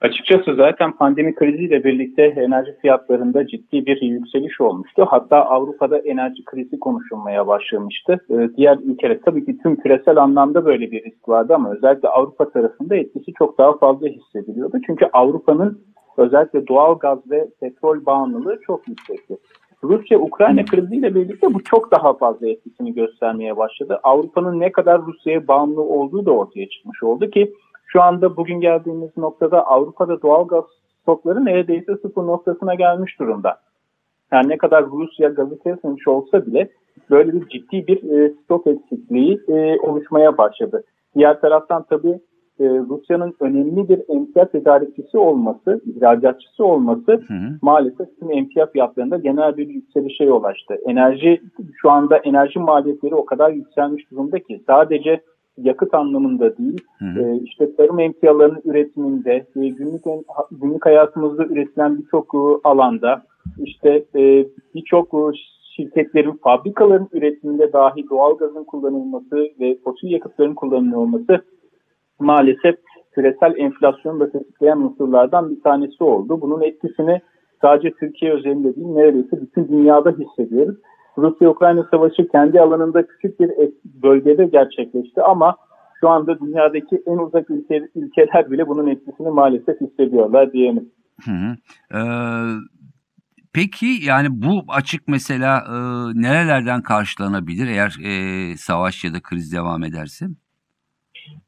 Açıkçası 0.00 0.54
zaten 0.54 0.92
pandemi 0.92 1.34
kriziyle 1.34 1.84
birlikte 1.84 2.22
enerji 2.22 2.76
fiyatlarında 2.82 3.46
ciddi 3.46 3.86
bir 3.86 4.02
yükseliş 4.02 4.60
olmuştu. 4.60 5.06
Hatta 5.08 5.44
Avrupa'da 5.44 5.98
enerji 5.98 6.44
krizi 6.44 6.78
konuşulmaya 6.80 7.46
başlamıştı. 7.46 8.20
Ee, 8.30 8.48
diğer 8.56 8.78
ülkeler 8.84 9.18
tabii 9.24 9.44
ki 9.44 9.58
tüm 9.62 9.76
küresel 9.76 10.16
anlamda 10.16 10.64
böyle 10.64 10.90
bir 10.90 11.04
risk 11.04 11.28
vardı 11.28 11.54
ama 11.54 11.72
özellikle 11.72 12.08
Avrupa 12.08 12.50
tarafında 12.50 12.96
etkisi 12.96 13.32
çok 13.38 13.58
daha 13.58 13.78
fazla 13.78 14.08
hissediliyordu. 14.08 14.76
Çünkü 14.86 15.06
Avrupa'nın 15.12 15.80
özellikle 16.16 16.66
doğal 16.66 16.98
gaz 16.98 17.30
ve 17.30 17.48
petrol 17.60 18.06
bağımlılığı 18.06 18.58
çok 18.66 18.88
yüksekti. 18.88 19.36
Rusya-Ukrayna 19.84 20.64
kriziyle 20.64 21.14
birlikte 21.14 21.54
bu 21.54 21.64
çok 21.64 21.90
daha 21.90 22.14
fazla 22.14 22.48
etkisini 22.48 22.94
göstermeye 22.94 23.56
başladı. 23.56 24.00
Avrupa'nın 24.02 24.60
ne 24.60 24.72
kadar 24.72 25.02
Rusya'ya 25.02 25.48
bağımlı 25.48 25.82
olduğu 25.82 26.26
da 26.26 26.30
ortaya 26.30 26.68
çıkmış 26.68 27.02
oldu 27.02 27.30
ki 27.30 27.52
şu 27.86 28.02
anda 28.02 28.36
bugün 28.36 28.60
geldiğimiz 28.60 29.16
noktada 29.16 29.66
Avrupa'da 29.66 30.22
doğal 30.22 30.48
gaz 30.48 30.64
stokları 31.02 31.44
neredeyse 31.44 31.96
sıfır 31.96 32.22
noktasına 32.22 32.74
gelmiş 32.74 33.20
durumda. 33.20 33.56
Yani 34.32 34.48
ne 34.48 34.56
kadar 34.56 34.86
Rusya 34.86 35.28
gazı 35.28 35.58
kesmemiş 35.58 36.08
olsa 36.08 36.46
bile 36.46 36.68
böyle 37.10 37.32
bir 37.32 37.48
ciddi 37.48 37.86
bir 37.86 38.10
e, 38.10 38.32
stok 38.44 38.66
eksikliği 38.66 39.40
e, 39.48 39.80
oluşmaya 39.80 40.38
başladı. 40.38 40.84
Diğer 41.14 41.40
taraftan 41.40 41.84
tabii 41.90 42.20
e, 42.60 42.64
Rusya'nın 42.64 43.34
önemli 43.40 43.88
bir 43.88 44.02
emtia 44.08 44.44
tedarikçisi 44.44 45.18
olması, 45.18 45.80
ihracatçısı 45.86 46.64
olması 46.64 47.12
hı 47.12 47.34
hı. 47.34 47.58
maalesef 47.62 48.18
tüm 48.20 48.30
emtia 48.30 48.66
fiyatlarında 48.66 49.16
genel 49.16 49.56
bir 49.56 49.68
yükselişe 49.68 50.24
yol 50.24 50.44
açtı. 50.44 50.74
Enerji 50.86 51.40
şu 51.76 51.90
anda 51.90 52.16
enerji 52.16 52.58
maliyetleri 52.58 53.14
o 53.14 53.24
kadar 53.24 53.50
yükselmiş 53.50 54.10
durumda 54.10 54.38
ki 54.38 54.62
sadece 54.66 55.20
yakıt 55.58 55.94
anlamında 55.94 56.56
değil, 56.58 56.84
hı 56.98 57.04
hı. 57.04 57.20
E, 57.20 57.36
işte 57.36 57.76
tarım 57.76 58.00
emtialarının 58.00 58.62
üretiminde, 58.64 59.32
e, 59.56 59.68
günlük 59.68 60.02
günlük 60.50 60.86
hayatımızda 60.86 61.44
üretilen 61.44 61.98
birçok 61.98 62.34
e, 62.34 62.38
alanda, 62.64 63.22
işte 63.58 64.04
e, 64.16 64.46
birçok 64.74 65.14
e, 65.14 65.36
şirketlerin, 65.76 66.40
fabrikaların 66.42 67.08
üretiminde 67.12 67.72
dahi 67.72 68.08
doğalgazın 68.10 68.64
kullanılması 68.64 69.48
ve 69.60 69.78
fosil 69.84 70.10
yakıtların 70.10 70.54
kullanılması 70.54 71.44
maalesef 72.18 72.76
küresel 73.12 73.54
enflasyonu 73.56 74.20
da 74.20 74.30
tetikleyen 74.30 74.76
unsurlardan 74.76 75.50
bir 75.50 75.62
tanesi 75.62 76.04
oldu. 76.04 76.40
Bunun 76.40 76.62
etkisini 76.62 77.20
sadece 77.62 77.90
Türkiye 77.90 78.32
özelinde 78.32 78.76
değil, 78.76 78.86
neredeyse 78.86 79.40
bütün 79.40 79.68
dünyada 79.68 80.10
hissediyoruz. 80.10 80.76
Rusya-Ukrayna 81.18 81.88
savaşı 81.90 82.28
kendi 82.28 82.60
alanında 82.60 83.06
küçük 83.06 83.40
bir 83.40 83.50
bölgede 83.84 84.44
gerçekleşti 84.44 85.22
ama 85.22 85.56
şu 86.00 86.08
anda 86.08 86.40
dünyadaki 86.40 87.02
en 87.06 87.16
uzak 87.16 87.50
ülke, 87.50 87.88
ülkeler 87.94 88.50
bile 88.50 88.68
bunun 88.68 88.86
etkisini 88.86 89.30
maalesef 89.30 89.80
hissediyorlar 89.80 90.52
diyelim. 90.52 90.90
Hı 91.24 91.30
hı. 91.30 91.56
Ee, 91.94 92.00
peki 93.54 93.86
yani 93.86 94.28
bu 94.30 94.64
açık 94.68 95.08
mesela 95.08 95.58
e, 95.58 95.76
nerelerden 96.22 96.82
karşılanabilir 96.82 97.66
eğer 97.66 97.96
e, 98.04 98.56
savaş 98.56 99.04
ya 99.04 99.14
da 99.14 99.20
kriz 99.22 99.52
devam 99.52 99.84
ederse? 99.84 100.26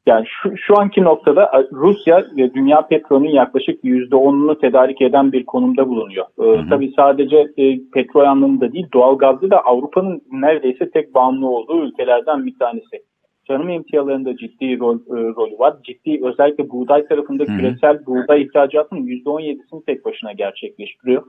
Yani 0.05 0.25
şu, 0.27 0.57
şu 0.57 0.79
anki 0.79 1.03
noktada 1.03 1.67
Rusya 1.71 2.25
dünya 2.35 2.87
petrolünün 2.87 3.29
yaklaşık 3.29 3.83
%10'unu 3.83 4.61
tedarik 4.61 5.01
eden 5.01 5.31
bir 5.31 5.45
konumda 5.45 5.87
bulunuyor. 5.87 6.25
Ee, 6.39 6.43
hı 6.43 6.61
hı. 6.61 6.69
Tabii 6.69 6.93
sadece 6.95 7.37
e, 7.57 7.79
petrol 7.93 8.25
anlamında 8.25 8.73
değil 8.73 8.87
doğal 8.93 9.17
gazda 9.17 9.49
da 9.49 9.65
Avrupa'nın 9.65 10.21
neredeyse 10.31 10.91
tek 10.91 11.13
bağımlı 11.13 11.49
olduğu 11.49 11.85
ülkelerden 11.85 12.45
bir 12.45 12.59
tanesi. 12.59 13.03
tarım 13.47 13.69
emtialarında 13.69 14.37
ciddi 14.37 14.79
rol, 14.79 14.95
e, 14.95 15.35
rolü 15.35 15.59
var. 15.59 15.73
Ciddi 15.83 16.19
özellikle 16.23 16.69
buğday 16.69 17.07
tarafında 17.07 17.43
Hı. 17.43 17.47
küresel 17.47 18.05
buğday 18.05 18.41
ihracatının 18.41 19.01
%17'sini 19.01 19.85
tek 19.85 20.05
başına 20.05 20.31
gerçekleştiriyor. 20.31 21.23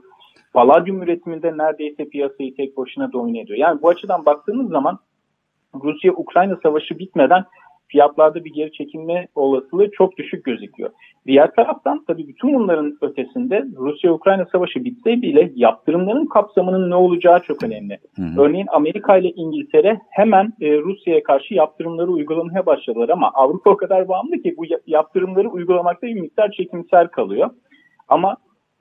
Paladyum 0.53 1.03
üretiminde 1.03 1.57
neredeyse 1.57 2.09
piyasayı 2.09 2.55
tek 2.55 2.77
başına 2.77 3.11
domine 3.13 3.39
ediyor. 3.39 3.59
Yani 3.59 3.81
bu 3.81 3.89
açıdan 3.89 4.25
baktığımız 4.25 4.69
zaman 4.69 4.99
Rusya-Ukrayna 5.83 6.57
savaşı 6.63 6.99
bitmeden 6.99 7.43
fiyatlarda 7.91 8.45
bir 8.45 8.53
geri 8.53 8.71
çekilme 8.71 9.27
olasılığı 9.35 9.91
çok 9.91 10.17
düşük 10.17 10.43
gözüküyor. 10.43 10.89
Diğer 11.25 11.51
taraftan 11.55 12.03
tabii 12.07 12.27
bütün 12.27 12.53
bunların 12.53 12.97
ötesinde 13.01 13.65
Rusya-Ukrayna 13.77 14.45
savaşı 14.51 14.83
bitse 14.83 15.21
bile 15.21 15.51
yaptırımların 15.55 16.25
kapsamının 16.25 16.89
ne 16.89 16.95
olacağı 16.95 17.39
çok 17.39 17.63
önemli. 17.63 17.97
Hı 18.15 18.21
hı. 18.21 18.41
Örneğin 18.41 18.67
Amerika 18.71 19.17
ile 19.17 19.29
İngiltere 19.29 19.99
hemen 20.09 20.53
e, 20.61 20.77
Rusya'ya 20.77 21.23
karşı 21.23 21.53
yaptırımları 21.53 22.11
uygulamaya 22.11 22.65
başladılar 22.65 23.09
ama 23.09 23.31
Avrupa 23.33 23.69
o 23.69 23.77
kadar 23.77 24.07
bağımlı 24.07 24.37
ki 24.37 24.55
bu 24.57 24.65
ya- 24.65 24.79
yaptırımları 24.87 25.49
uygulamakta 25.49 26.07
bir 26.07 26.21
miktar 26.21 26.51
çekimsel 26.51 27.07
kalıyor. 27.07 27.49
Ama 28.07 28.37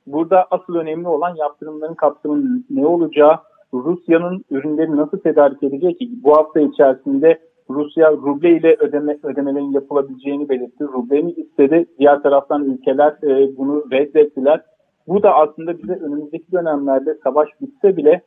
burada 0.07 0.47
asıl 0.51 0.75
önemli 0.75 1.09
olan 1.09 1.37
yaptırımların 1.37 1.95
kapsamının 1.95 2.67
ne 2.71 2.87
olacağı, 2.87 3.37
Rusya'nın 3.75 4.45
ürünleri 4.51 4.97
nasıl 4.97 5.19
tedarik 5.19 5.63
edeceği 5.63 5.99
ki 5.99 6.11
bu 6.25 6.37
hafta 6.37 6.61
içerisinde 6.61 7.39
Rusya 7.75 8.13
ruble 8.13 8.57
ile 8.57 8.77
ödeme, 8.81 9.19
ödemelerin 9.23 9.73
yapılabileceğini 9.73 10.49
belirtti. 10.49 10.85
Ruble'ni 10.85 11.33
istedi. 11.33 11.87
Diğer 11.99 12.23
taraftan 12.23 12.65
ülkeler 12.65 13.13
e, 13.23 13.57
bunu 13.57 13.85
reddettiler. 13.93 14.61
Bu 15.09 15.23
da 15.23 15.35
aslında 15.35 15.79
bize 15.79 15.93
önümüzdeki 15.93 16.53
dönemlerde 16.53 17.15
savaş 17.25 17.49
bitse 17.61 17.97
bile 17.97 18.23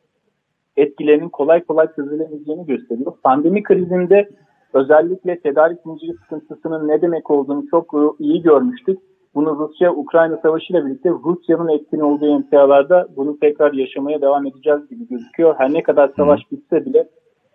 etkilerinin 0.76 1.28
kolay 1.28 1.64
kolay 1.64 1.86
çözülemeyeceğini 1.96 2.66
gösteriyor. 2.66 3.12
Pandemi 3.22 3.62
krizinde 3.62 4.28
özellikle 4.72 5.40
tedarik 5.40 5.78
zinciri 5.86 6.12
sıkıntısının 6.12 6.88
ne 6.88 7.02
demek 7.02 7.30
olduğunu 7.30 7.66
çok 7.70 7.94
e, 7.94 8.24
iyi 8.24 8.42
görmüştük. 8.42 8.98
Bunu 9.34 9.58
Rusya-Ukrayna 9.58 10.36
savaşı 10.36 10.72
ile 10.72 10.86
birlikte 10.86 11.10
Rusya'nın 11.10 11.68
etkin 11.68 12.00
olduğu 12.00 12.26
emtialarda 12.26 13.06
bunu 13.16 13.38
tekrar 13.38 13.72
yaşamaya 13.72 14.20
devam 14.20 14.46
edeceğiz 14.46 14.88
gibi 14.90 15.08
gözüküyor. 15.08 15.54
Her 15.58 15.72
ne 15.72 15.82
kadar 15.82 16.12
savaş 16.16 16.40
bitse 16.52 16.84
bile 16.84 17.08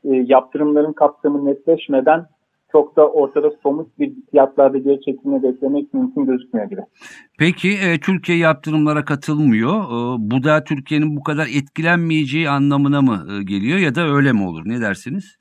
e, 0.03 0.09
yaptırımların 0.09 0.93
kapsamı 0.93 1.45
netleşmeden 1.45 2.25
çok 2.71 2.95
da 2.95 3.07
ortada 3.07 3.51
somut 3.63 3.99
bir 3.99 4.13
fiyatlarda 4.31 4.77
geri 4.77 5.01
çekilme 5.01 5.43
beklemek 5.43 5.93
mümkün 5.93 6.25
gözükmüyor 6.25 6.69
gibi. 6.69 6.81
Peki 7.39 7.69
e, 7.69 7.99
Türkiye 7.99 8.37
yaptırımlara 8.37 9.05
katılmıyor. 9.05 9.73
E, 9.73 10.15
bu 10.19 10.43
da 10.43 10.63
Türkiye'nin 10.63 11.15
bu 11.17 11.23
kadar 11.23 11.47
etkilenmeyeceği 11.57 12.49
anlamına 12.49 13.01
mı 13.01 13.25
e, 13.31 13.43
geliyor 13.43 13.79
ya 13.79 13.95
da 13.95 14.01
öyle 14.01 14.33
mi 14.33 14.47
olur? 14.47 14.61
Ne 14.65 14.81
dersiniz? 14.81 15.39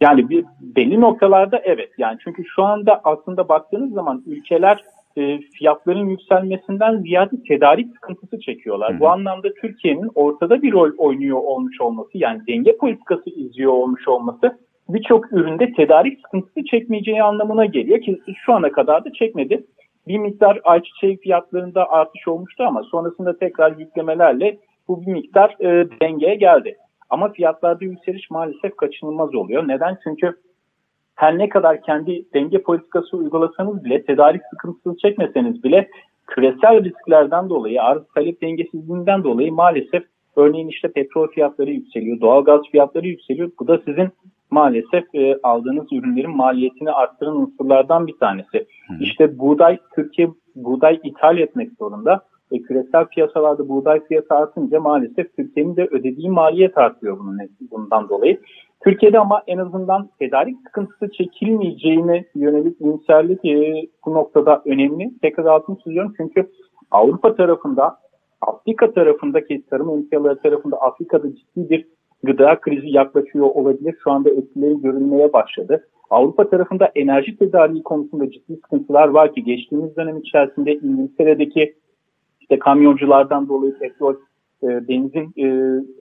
Yani 0.00 0.30
bir 0.30 0.44
belli 0.60 1.00
noktalarda 1.00 1.58
evet. 1.64 1.90
Yani 1.98 2.18
çünkü 2.24 2.44
şu 2.54 2.62
anda 2.62 3.00
aslında 3.04 3.48
baktığınız 3.48 3.92
zaman 3.92 4.22
ülkeler 4.26 4.84
e, 5.16 5.38
fiyatların 5.38 6.06
yükselmesinden 6.08 6.98
ziyade 6.98 7.36
tedarik 7.48 7.94
sıkıntısı 7.94 8.40
çekiyorlar. 8.40 8.94
Hı. 8.94 9.00
Bu 9.00 9.08
anlamda 9.08 9.48
Türkiye'nin 9.60 10.10
ortada 10.14 10.62
bir 10.62 10.72
rol 10.72 10.90
oynuyor 10.98 11.38
olmuş 11.38 11.80
olması 11.80 12.10
yani 12.14 12.40
denge 12.48 12.76
politikası 12.76 13.30
izliyor 13.30 13.72
olmuş 13.72 14.08
olması 14.08 14.58
birçok 14.88 15.32
üründe 15.32 15.72
tedarik 15.72 16.20
sıkıntısı 16.20 16.64
çekmeyeceği 16.70 17.22
anlamına 17.22 17.64
geliyor 17.64 18.00
ki 18.00 18.20
şu 18.44 18.52
ana 18.52 18.72
kadar 18.72 19.04
da 19.04 19.12
çekmedi. 19.12 19.64
Bir 20.08 20.18
miktar 20.18 20.60
ayçiçeği 20.64 21.16
fiyatlarında 21.16 21.90
artış 21.90 22.28
olmuştu 22.28 22.64
ama 22.64 22.82
sonrasında 22.82 23.38
tekrar 23.38 23.76
yüklemelerle 23.76 24.58
bu 24.88 25.06
bir 25.06 25.12
miktar 25.12 25.56
e, 25.60 25.90
dengeye 26.00 26.34
geldi. 26.34 26.76
Ama 27.10 27.32
fiyatlarda 27.32 27.84
yükseliş 27.84 28.30
maalesef 28.30 28.76
kaçınılmaz 28.76 29.34
oluyor. 29.34 29.68
Neden? 29.68 29.98
Çünkü 30.04 30.34
her 31.22 31.38
ne 31.38 31.48
kadar 31.48 31.82
kendi 31.82 32.24
denge 32.34 32.62
politikası 32.62 33.16
uygulasanız 33.16 33.84
bile, 33.84 34.04
tedarik 34.04 34.42
sıkıntısı 34.50 34.96
çekmeseniz 34.96 35.64
bile 35.64 35.88
küresel 36.26 36.84
risklerden 36.84 37.48
dolayı, 37.48 37.82
arz 37.82 38.02
talep 38.14 38.42
dengesizliğinden 38.42 39.24
dolayı 39.24 39.52
maalesef 39.52 40.02
örneğin 40.36 40.68
işte 40.68 40.88
petrol 40.88 41.28
fiyatları 41.28 41.70
yükseliyor, 41.70 42.20
doğalgaz 42.20 42.60
fiyatları 42.72 43.06
yükseliyor. 43.06 43.50
Bu 43.60 43.68
da 43.68 43.78
sizin 43.84 44.08
maalesef 44.50 45.14
e, 45.14 45.38
aldığınız 45.42 45.92
ürünlerin 45.92 46.36
maliyetini 46.36 46.90
arttıran 46.90 47.36
unsurlardan 47.36 48.06
bir 48.06 48.18
tanesi. 48.20 48.58
Hı. 48.88 48.94
İşte 49.00 49.38
buğday, 49.38 49.78
Türkiye 49.94 50.28
buğday 50.56 51.00
ithal 51.04 51.38
etmek 51.38 51.70
zorunda. 51.78 52.20
E, 52.52 52.62
küresel 52.62 53.04
piyasalarda 53.04 53.68
buğday 53.68 54.04
fiyatı 54.04 54.34
artınca 54.34 54.80
maalesef 54.80 55.36
Türkiye'nin 55.36 55.76
de 55.76 55.88
ödediği 55.90 56.30
maliyet 56.30 56.78
artıyor 56.78 57.18
bunun, 57.18 57.38
bundan 57.70 58.08
dolayı. 58.08 58.40
Türkiye'de 58.84 59.18
ama 59.18 59.42
en 59.46 59.58
azından 59.58 60.10
tedarik 60.18 60.56
sıkıntısı 60.66 61.10
çekilmeyeceğine 61.12 62.24
yönelik 62.34 62.80
iyimserlik 62.80 63.44
e, 63.44 63.86
bu 64.06 64.14
noktada 64.14 64.62
önemli. 64.64 65.10
Tekrar 65.22 65.44
altını 65.44 65.76
çiziyorum 65.78 66.14
çünkü 66.16 66.50
Avrupa 66.90 67.34
tarafında, 67.34 67.98
Afrika 68.40 68.92
tarafındaki 68.92 69.66
tarım 69.70 69.90
emtiaları 69.90 70.42
tarafında 70.42 70.76
Afrika'da 70.76 71.28
ciddi 71.28 71.70
bir 71.70 71.86
gıda 72.22 72.60
krizi 72.60 72.90
yaklaşıyor 72.90 73.46
olabilir. 73.46 73.94
Şu 74.04 74.10
anda 74.10 74.30
etkileri 74.30 74.80
görülmeye 74.80 75.32
başladı. 75.32 75.88
Avrupa 76.10 76.50
tarafında 76.50 76.90
enerji 76.94 77.36
tedariği 77.36 77.82
konusunda 77.82 78.30
ciddi 78.30 78.56
sıkıntılar 78.56 79.08
var 79.08 79.34
ki 79.34 79.44
geçtiğimiz 79.44 79.96
dönem 79.96 80.18
içerisinde 80.18 80.74
İngiltere'deki 80.74 81.74
işte 82.40 82.58
kamyonculardan 82.58 83.48
dolayı 83.48 83.78
petrol, 83.78 84.14
e, 84.62 84.88
benzin 84.88 85.32
e, 85.36 85.46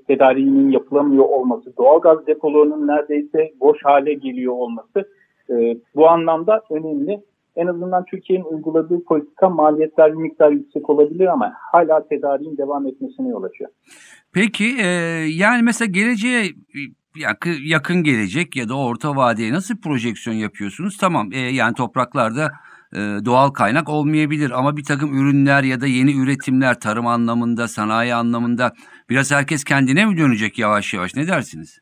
tedariğinin 0.08 0.71
yapılamıyor 0.71 1.24
olması, 1.24 1.78
doğalgaz 1.78 2.28
depolarının 2.28 2.88
neredeyse 2.88 3.52
boş 3.60 3.78
hale 3.84 4.13
geliyor 4.13 4.54
olması 4.54 5.10
e, 5.50 5.78
bu 5.95 6.10
anlamda 6.10 6.62
önemli. 6.69 7.19
En 7.56 7.67
azından 7.67 8.06
Türkiye'nin 8.06 8.45
uyguladığı 8.45 9.04
politika 9.04 9.50
maliyetler 9.50 10.12
bir 10.12 10.17
miktar 10.17 10.52
yüksek 10.52 10.89
olabilir 10.89 11.28
ama 11.28 11.54
hala 11.71 12.08
tedariğin 12.08 12.58
devam 12.58 12.88
etmesine 12.88 13.30
yol 13.30 13.43
açıyor. 13.43 13.69
Peki 14.34 14.65
e, 14.80 14.88
yani 15.28 15.63
mesela 15.63 15.91
geleceğe 15.91 16.43
yakın, 17.65 18.04
gelecek 18.04 18.56
ya 18.56 18.69
da 18.69 18.78
orta 18.78 19.15
vadeye 19.15 19.54
nasıl 19.54 19.78
projeksiyon 19.78 20.38
yapıyorsunuz? 20.38 20.97
Tamam 20.97 21.30
e, 21.34 21.39
yani 21.39 21.74
topraklarda 21.74 22.52
e, 22.94 23.00
doğal 23.26 23.50
kaynak 23.50 23.90
olmayabilir 23.90 24.52
ama 24.52 24.78
bir 24.78 24.84
takım 24.84 25.14
ürünler 25.14 25.64
ya 25.64 25.82
da 25.82 25.88
yeni 25.88 26.24
üretimler 26.24 26.80
tarım 26.80 27.08
anlamında, 27.08 27.68
sanayi 27.68 28.14
anlamında 28.14 28.72
biraz 29.10 29.32
herkes 29.32 29.64
kendine 29.64 30.06
mi 30.06 30.18
dönecek 30.18 30.60
yavaş 30.60 30.94
yavaş 30.94 31.16
ne 31.16 31.28
dersiniz? 31.28 31.80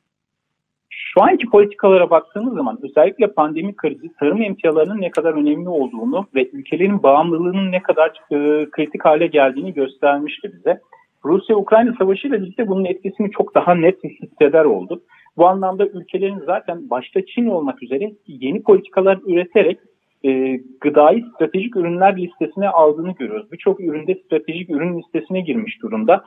Şu 0.89 1.21
anki 1.21 1.45
politikalara 1.45 2.09
baktığımız 2.09 2.53
zaman 2.53 2.79
özellikle 2.83 3.33
pandemi 3.33 3.75
krizi 3.75 4.13
tarım 4.19 4.41
emtialarının 4.41 5.01
ne 5.01 5.11
kadar 5.11 5.33
önemli 5.33 5.69
olduğunu 5.69 6.27
ve 6.35 6.49
ülkelerin 6.49 7.03
bağımlılığının 7.03 7.71
ne 7.71 7.81
kadar 7.81 8.09
e, 8.31 8.69
kritik 8.69 9.05
hale 9.05 9.27
geldiğini 9.27 9.73
göstermişti 9.73 10.51
bize. 10.53 10.79
Rusya-Ukrayna 11.25 11.93
savaşı 11.99 12.27
ile 12.27 12.41
birlikte 12.41 12.67
bunun 12.67 12.85
etkisini 12.85 13.31
çok 13.31 13.55
daha 13.55 13.75
net 13.75 14.03
hisseder 14.03 14.65
olduk. 14.65 15.03
Bu 15.37 15.47
anlamda 15.47 15.87
ülkelerin 15.87 16.43
zaten 16.45 16.89
başta 16.89 17.25
Çin 17.25 17.45
olmak 17.45 17.83
üzere 17.83 18.11
yeni 18.27 18.63
politikalar 18.63 19.19
üreterek 19.27 19.79
e, 20.23 20.59
gıdayı 20.81 21.25
stratejik 21.35 21.75
ürünler 21.75 22.17
listesine 22.17 22.69
aldığını 22.69 23.11
görüyoruz. 23.11 23.51
Birçok 23.51 23.79
üründe 23.79 24.15
stratejik 24.15 24.69
ürün 24.69 24.99
listesine 24.99 25.41
girmiş 25.41 25.81
durumda. 25.81 26.23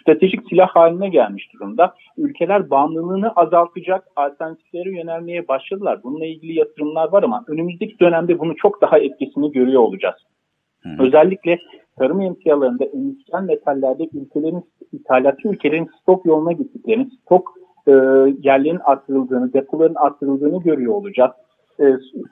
Stratejik 0.00 0.40
silah 0.48 0.68
haline 0.68 1.08
gelmiş 1.08 1.52
durumda. 1.52 1.94
Ülkeler 2.18 2.70
bağımlılığını 2.70 3.32
azaltacak 3.32 4.04
alternatiflere 4.16 4.96
yönelmeye 4.96 5.48
başladılar. 5.48 6.00
Bununla 6.04 6.26
ilgili 6.26 6.58
yatırımlar 6.58 7.12
var 7.12 7.22
ama 7.22 7.44
önümüzdeki 7.48 8.00
dönemde 8.00 8.38
bunu 8.38 8.56
çok 8.56 8.80
daha 8.82 8.98
etkisini 8.98 9.52
görüyor 9.52 9.82
olacağız. 9.82 10.16
Hı. 10.82 10.88
Özellikle 10.98 11.58
tarım 11.98 12.20
emtialarında 12.20 12.84
endüstriyel 12.84 13.42
metallerde 13.42 14.08
ülkelerin, 14.12 14.64
ithalatçı 14.92 15.48
ülkelerin 15.48 15.88
stok 16.02 16.26
yoluna 16.26 16.52
gittiklerini, 16.52 17.08
stok 17.10 17.54
e, 17.86 17.92
yerlerin 18.42 18.80
arttırıldığını, 18.84 19.52
depoların 19.52 19.94
arttırıldığını 19.94 20.62
görüyor 20.62 20.92
olacağız. 20.92 21.30
E, 21.80 21.84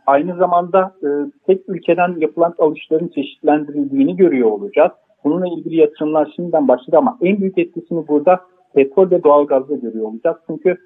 aynı 0.07 0.37
zamanda 0.37 0.95
e, 1.03 1.09
tek 1.47 1.69
ülkeden 1.69 2.15
yapılan 2.19 2.55
alışların 2.59 3.09
çeşitlendirildiğini 3.09 4.17
görüyor 4.17 4.51
olacağız. 4.51 4.93
Bununla 5.25 5.47
ilgili 5.47 5.77
yatırımlar 5.77 6.33
şimdiden 6.37 6.69
başladı 6.69 6.97
ama 6.99 7.19
en 7.23 7.41
büyük 7.41 7.59
etkisini 7.59 8.09
burada 8.09 8.41
petrol 8.75 9.11
ve 9.11 9.25
doğalgazda 9.25 9.75
görüyor 9.75 10.05
olacağız. 10.05 10.37
Çünkü 10.47 10.77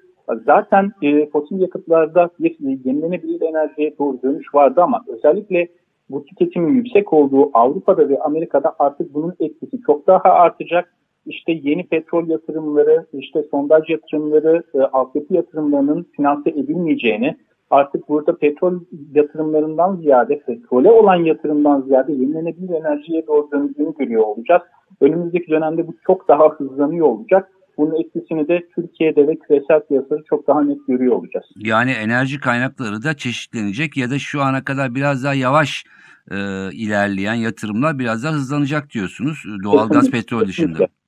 zaten 0.45 0.91
e, 1.01 1.29
fosil 1.29 1.61
yakıtlarda 1.61 2.29
bir 2.39 2.57
yenilenebilir 2.59 3.41
enerjiye 3.41 3.97
doğru 3.97 4.21
dönüş 4.23 4.55
vardı 4.55 4.81
ama 4.81 5.03
özellikle 5.07 5.67
bu 6.09 6.25
tüketimin 6.25 6.73
yüksek 6.73 7.13
olduğu 7.13 7.49
Avrupa'da 7.53 8.09
ve 8.09 8.19
Amerika'da 8.19 8.75
artık 8.79 9.13
bunun 9.13 9.33
etkisi 9.39 9.81
çok 9.85 10.07
daha 10.07 10.23
artacak. 10.23 10.93
İşte 11.25 11.51
yeni 11.51 11.87
petrol 11.87 12.27
yatırımları, 12.27 13.05
işte 13.13 13.43
sondaj 13.51 13.89
yatırımları, 13.89 14.63
e, 14.75 14.79
altyapı 14.79 15.33
yatırımlarının 15.33 16.05
finanse 16.15 16.49
edilmeyeceğini, 16.49 17.37
artık 17.73 18.09
burada 18.09 18.37
petrol 18.37 18.79
yatırımlarından 19.13 19.95
ziyade, 19.95 20.39
petrole 20.39 20.91
olan 20.91 21.15
yatırımdan 21.15 21.81
ziyade 21.81 22.11
yenilenebilir 22.11 22.69
enerjiye 22.69 23.27
doğru 23.27 23.49
döndüğünü 23.51 23.93
görüyor 23.99 24.23
olacağız. 24.23 24.61
Önümüzdeki 25.01 25.47
dönemde 25.51 25.87
bu 25.87 25.95
çok 26.07 26.27
daha 26.27 26.49
hızlanıyor 26.49 27.07
olacak. 27.07 27.49
bunun 27.77 27.95
etkisini 28.01 28.47
de 28.47 28.67
Türkiye'de 28.75 29.27
ve 29.27 29.35
küresel 29.35 29.81
piyasada 29.87 30.23
çok 30.29 30.47
daha 30.47 30.61
net 30.63 30.87
görüyor 30.87 31.15
olacağız. 31.15 31.45
Yani 31.57 31.91
enerji 31.91 32.39
kaynakları 32.39 33.03
da 33.03 33.13
çeşitlenecek 33.13 33.97
ya 33.97 34.09
da 34.09 34.19
şu 34.19 34.41
ana 34.41 34.63
kadar 34.63 34.95
biraz 34.95 35.23
daha 35.23 35.33
yavaş 35.33 35.83
e, 36.31 36.37
ilerleyen 36.71 37.33
yatırımlar 37.33 37.99
biraz 37.99 38.23
daha 38.23 38.33
hızlanacak 38.33 38.89
diyorsunuz. 38.89 39.43
Doğalgaz, 39.63 40.11
petrol 40.11 40.47
dışında. 40.47 40.67
Kesinlikle. 40.67 41.02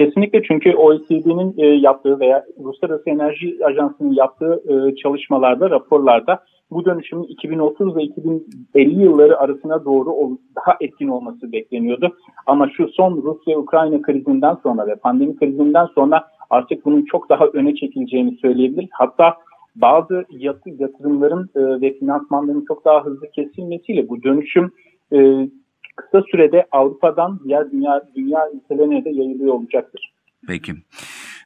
Kesinlikle 0.00 0.42
çünkü 0.42 0.74
OECD'nin 0.74 1.54
e, 1.58 1.66
yaptığı 1.66 2.20
veya 2.20 2.44
Uluslararası 2.56 3.10
Enerji 3.10 3.58
Ajansı'nın 3.64 4.12
yaptığı 4.12 4.62
e, 4.68 4.94
çalışmalarda, 4.94 5.70
raporlarda 5.70 6.44
bu 6.70 6.84
dönüşümün 6.84 7.24
2030 7.24 7.96
ve 7.96 8.02
2050 8.02 9.02
yılları 9.02 9.38
arasına 9.38 9.84
doğru 9.84 10.38
daha 10.56 10.76
etkin 10.80 11.08
olması 11.08 11.52
bekleniyordu. 11.52 12.16
Ama 12.46 12.70
şu 12.76 12.88
son 12.88 13.22
Rusya-Ukrayna 13.22 14.02
krizinden 14.02 14.54
sonra 14.62 14.86
ve 14.86 14.94
pandemi 14.94 15.36
krizinden 15.36 15.86
sonra 15.86 16.24
artık 16.50 16.84
bunun 16.84 17.04
çok 17.04 17.28
daha 17.28 17.46
öne 17.46 17.74
çekileceğini 17.74 18.36
söyleyebiliriz. 18.36 18.90
Hatta 18.92 19.34
bazı 19.76 20.24
yatı, 20.30 20.70
yatırımların 20.70 21.50
e, 21.56 21.80
ve 21.80 21.98
finansmanların 21.98 22.64
çok 22.68 22.84
daha 22.84 23.04
hızlı 23.04 23.30
kesilmesiyle 23.30 24.08
bu 24.08 24.22
dönüşüm 24.22 24.72
kısa 25.96 26.22
sürede 26.30 26.66
Avrupa'dan 26.72 27.40
diğer 27.44 27.70
dünya 27.72 28.02
dünya 28.16 28.40
ülkelerine 28.54 29.04
de 29.04 29.10
yayılıyor 29.10 29.54
olacaktır. 29.54 30.12
Peki. 30.48 30.72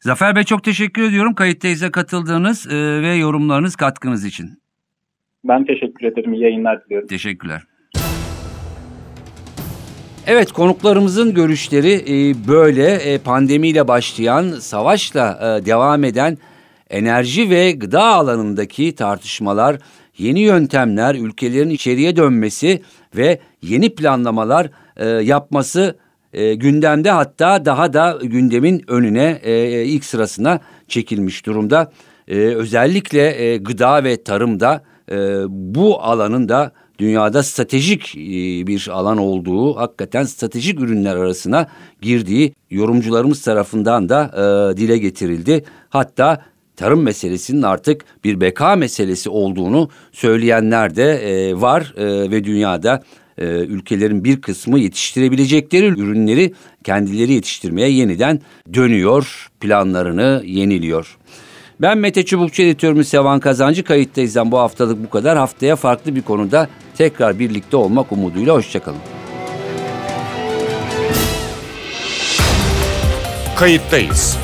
Zafer 0.01 0.37
Bey 0.37 0.45
çok 0.45 0.65
teşekkür 0.65 1.03
ediyorum 1.03 1.35
kayıttayıza 1.35 1.91
katıldığınız 1.91 2.67
e, 2.73 3.03
ve 3.03 3.15
yorumlarınız 3.15 3.77
katkınız 3.77 4.25
için. 4.25 4.51
Ben 5.45 5.65
teşekkür 5.65 6.07
ederim. 6.07 6.33
İyi 6.33 6.43
yayınlar 6.43 6.85
diliyorum. 6.85 7.09
Teşekkürler. 7.09 7.63
Evet 10.27 10.53
konuklarımızın 10.53 11.35
görüşleri 11.35 11.93
e, 11.93 12.35
böyle 12.49 12.95
e, 12.95 13.19
pandemiyle 13.19 13.89
başlayan 13.89 14.43
savaşla 14.43 15.39
devam 15.67 16.05
eden 16.05 16.39
enerji 16.91 17.51
ve 17.51 17.73
gıda 17.73 18.05
alanındaki 18.05 18.95
tartışmalar, 18.95 19.77
yeni 20.19 20.41
yöntemler, 20.41 21.15
ülkelerin 21.15 21.71
içeriye 21.71 22.17
dönmesi 22.17 22.83
ve 23.17 23.39
yeni 23.63 23.95
planlamalar 23.95 24.71
e, 24.97 25.09
yapması 25.09 25.97
e, 26.33 26.55
gündemde 26.55 27.11
hatta 27.11 27.65
daha 27.65 27.93
da 27.93 28.19
gündemin 28.23 28.85
önüne 28.89 29.41
e, 29.43 29.85
ilk 29.85 30.05
sırasına 30.05 30.61
çekilmiş 30.89 31.47
durumda. 31.47 31.93
E, 32.29 32.37
özellikle 32.37 33.45
e, 33.45 33.57
gıda 33.57 34.05
ve 34.05 34.23
tarımda 34.23 34.83
e, 35.11 35.17
bu 35.49 36.03
alanın 36.03 36.49
da 36.49 36.73
dünyada 36.99 37.43
stratejik 37.43 38.17
e, 38.17 38.21
bir 38.67 38.89
alan 38.93 39.19
olduğu, 39.19 39.77
hakikaten 39.77 40.25
stratejik 40.25 40.81
ürünler 40.81 41.17
arasına 41.17 41.67
girdiği 42.03 42.55
yorumcularımız 42.71 43.43
tarafından 43.43 44.09
da 44.09 44.31
e, 44.35 44.77
dile 44.77 44.99
getirildi. 44.99 45.65
Hatta 45.89 46.43
tarım 46.77 47.03
meselesinin 47.03 47.63
artık 47.63 48.05
bir 48.25 48.41
beka 48.41 48.77
meselesi 48.77 49.31
olduğunu 49.31 49.89
söyleyenler 50.13 50.97
de 50.97 51.13
e, 51.13 51.61
var 51.61 51.95
e, 51.97 52.31
ve 52.31 52.45
dünyada 52.45 53.03
e, 53.39 53.45
ülkelerin 53.47 54.25
bir 54.25 54.41
kısmı 54.41 54.79
yetiştirebilecekleri 54.79 55.87
ürünleri 55.87 56.53
kendileri 56.85 57.33
yetiştirmeye 57.33 57.89
yeniden 57.89 58.41
dönüyor, 58.75 59.49
planlarını 59.61 60.43
yeniliyor. 60.47 61.19
Ben 61.81 61.99
Mete 61.99 62.25
Çubukçu 62.25 62.63
editörümüz 62.63 63.09
Sevan 63.09 63.41
Kazancı 63.41 63.85
kayıttayızdan 63.85 64.53
bu 64.53 64.59
haftalık 64.59 65.05
bu 65.05 65.11
kadar. 65.11 65.39
Haftaya 65.39 65.77
farklı 65.77 66.17
bir 66.17 66.23
konuda 66.23 66.69
tekrar 66.99 67.39
birlikte 67.39 67.77
olmak 67.77 68.13
umuduyla 68.13 68.55
hoşçakalın. 68.55 68.99
Kayıttayız. 73.57 74.44